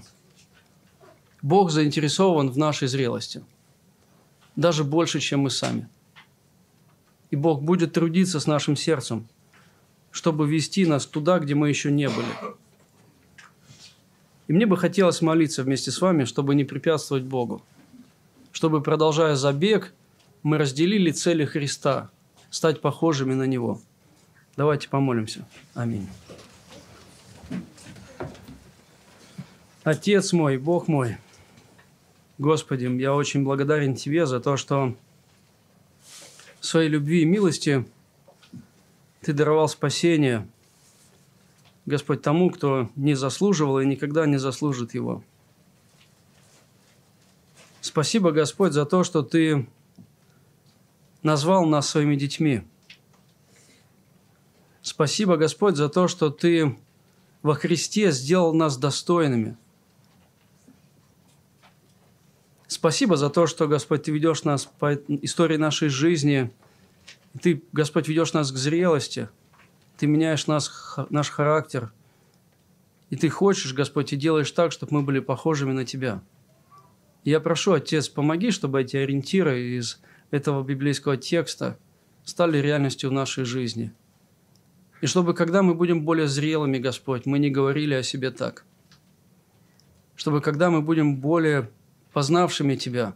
Бог 1.43 1.73
заинтересован 1.73 2.51
в 2.51 2.57
нашей 2.57 2.87
зрелости. 2.87 3.45
Даже 4.55 4.85
больше, 4.85 5.19
чем 5.19 5.41
мы 5.41 5.51
сами. 5.51 5.89
И 7.31 7.37
Бог 7.37 7.63
будет 7.63 7.93
трудиться 7.93 8.39
с 8.39 8.47
нашим 8.47 8.77
сердцем, 8.77 9.27
чтобы 10.13 10.49
вести 10.49 10.87
нас 10.87 11.05
туда, 11.05 11.41
где 11.41 11.55
мы 11.55 11.69
еще 11.69 11.91
не 11.91 12.09
были. 12.09 12.27
И 14.47 14.53
мне 14.53 14.67
бы 14.67 14.77
хотелось 14.77 15.23
молиться 15.23 15.63
вместе 15.63 15.91
с 15.91 16.01
вами, 16.01 16.25
чтобы 16.25 16.55
не 16.55 16.65
препятствовать 16.65 17.25
Богу. 17.25 17.63
Чтобы, 18.53 18.83
продолжая 18.83 19.35
забег, 19.35 19.95
мы 20.43 20.59
разделили 20.59 21.11
цели 21.11 21.45
Христа, 21.45 22.11
стать 22.51 22.81
похожими 22.81 23.35
на 23.35 23.45
Него. 23.45 23.81
Давайте 24.57 24.89
помолимся. 24.89 25.47
Аминь. 25.75 26.07
Отец 29.85 30.33
мой, 30.33 30.59
Бог 30.59 30.87
мой, 30.87 31.17
Господи, 32.43 32.87
я 33.01 33.15
очень 33.15 33.45
благодарен 33.45 33.95
Тебе 33.95 34.27
за 34.27 34.41
то, 34.41 34.57
что 34.57 34.97
своей 36.61 36.89
любви 36.89 37.23
и 37.23 37.25
милости 37.25 37.87
Ты 39.21 39.33
даровал 39.33 39.69
спасение, 39.69 40.49
Господь, 41.87 42.21
тому, 42.21 42.51
кто 42.51 42.91
не 42.97 43.15
заслуживал 43.15 43.79
и 43.79 43.87
никогда 43.87 44.27
не 44.27 44.39
заслужит 44.39 44.93
его. 44.93 45.23
Спасибо, 47.81 48.33
Господь, 48.33 48.73
за 48.73 48.87
то, 48.87 49.05
что 49.05 49.23
Ты 49.23 49.69
назвал 51.23 51.65
нас 51.65 51.91
своими 51.91 52.17
детьми. 52.17 52.63
Спасибо, 54.83 55.37
Господь, 55.37 55.77
за 55.77 55.89
то, 55.89 56.09
что 56.09 56.31
Ты 56.31 56.77
во 57.43 57.55
Христе 57.55 58.11
сделал 58.11 58.53
нас 58.53 58.77
достойными. 58.79 59.57
Спасибо 62.83 63.17
за 63.17 63.31
то, 63.31 63.47
что, 63.47 63.69
Господь, 63.69 64.03
Ты 64.03 64.11
ведешь 64.11 64.43
нас 64.43 64.67
по 64.67 64.95
истории 64.95 65.57
нашей 65.57 65.89
жизни. 65.89 66.51
Ты, 67.41 67.63
Господь, 67.71 68.09
ведешь 68.09 68.33
нас 68.33 68.51
к 68.51 68.57
зрелости. 68.57 69.29
Ты 69.99 70.09
меняешь 70.09 70.49
нас, 70.49 70.97
наш 71.09 71.31
характер. 71.31 71.93
И 73.09 73.15
Ты 73.15 73.29
хочешь, 73.29 73.73
Господь, 73.73 74.13
и 74.13 74.17
делаешь 74.17 74.51
так, 74.51 74.73
чтобы 74.73 74.95
мы 74.95 75.03
были 75.03 75.21
похожими 75.21 75.71
на 75.71 75.85
Тебя. 75.85 76.25
я 77.23 77.39
прошу, 77.39 77.75
Отец, 77.75 78.09
помоги, 78.09 78.51
чтобы 78.51 78.81
эти 78.81 78.97
ориентиры 78.97 79.61
из 79.79 80.01
этого 80.33 80.65
библейского 80.65 81.17
текста 81.17 81.79
стали 82.25 82.59
реальностью 82.59 83.11
в 83.11 83.13
нашей 83.13 83.45
жизни. 83.45 83.93
И 85.03 85.07
чтобы, 85.07 85.35
когда 85.35 85.63
мы 85.63 85.77
будем 85.77 86.05
более 86.05 86.27
зрелыми, 86.27 86.79
Господь, 86.79 87.27
мы 87.27 87.39
не 87.39 87.49
говорили 87.49 87.95
о 87.95 88.03
себе 88.03 88.33
так. 88.33 88.65
Чтобы, 90.17 90.41
когда 90.41 90.69
мы 90.69 90.83
будем 90.83 91.19
более 91.19 91.71
познавшими 92.13 92.77
Тебя, 92.77 93.15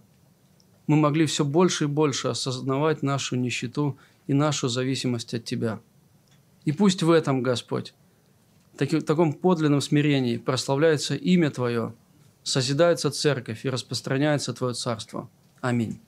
мы 0.86 0.96
могли 0.96 1.26
все 1.26 1.44
больше 1.44 1.84
и 1.84 1.88
больше 1.88 2.28
осознавать 2.28 3.02
нашу 3.02 3.36
нищету 3.36 3.98
и 4.26 4.34
нашу 4.34 4.68
зависимость 4.68 5.34
от 5.34 5.44
Тебя. 5.44 5.80
И 6.64 6.72
пусть 6.72 7.02
в 7.02 7.10
этом, 7.10 7.42
Господь, 7.42 7.94
в 8.78 9.02
таком 9.02 9.32
подлинном 9.32 9.80
смирении 9.80 10.36
прославляется 10.36 11.14
имя 11.14 11.50
Твое, 11.50 11.94
созидается 12.42 13.10
церковь 13.10 13.64
и 13.64 13.70
распространяется 13.70 14.52
Твое 14.52 14.74
Царство. 14.74 15.28
Аминь. 15.60 16.00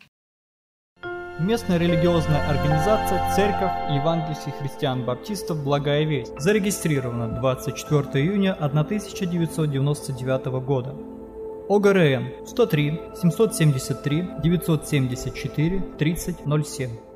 Местная 1.41 1.79
религиозная 1.79 2.49
организация 2.49 3.33
Церковь 3.37 3.71
Евангельских 3.95 4.55
христиан-баптистов 4.59 5.63
«Благая 5.63 6.05
весть» 6.05 6.33
зарегистрирована 6.37 7.29
24 7.29 8.25
июня 8.25 8.55
1999 8.55 10.47
года. 10.65 11.18
ОГРН 11.69 12.45
103 12.47 13.01
773 13.15 14.41
974 14.43 15.83
3007 15.99 17.08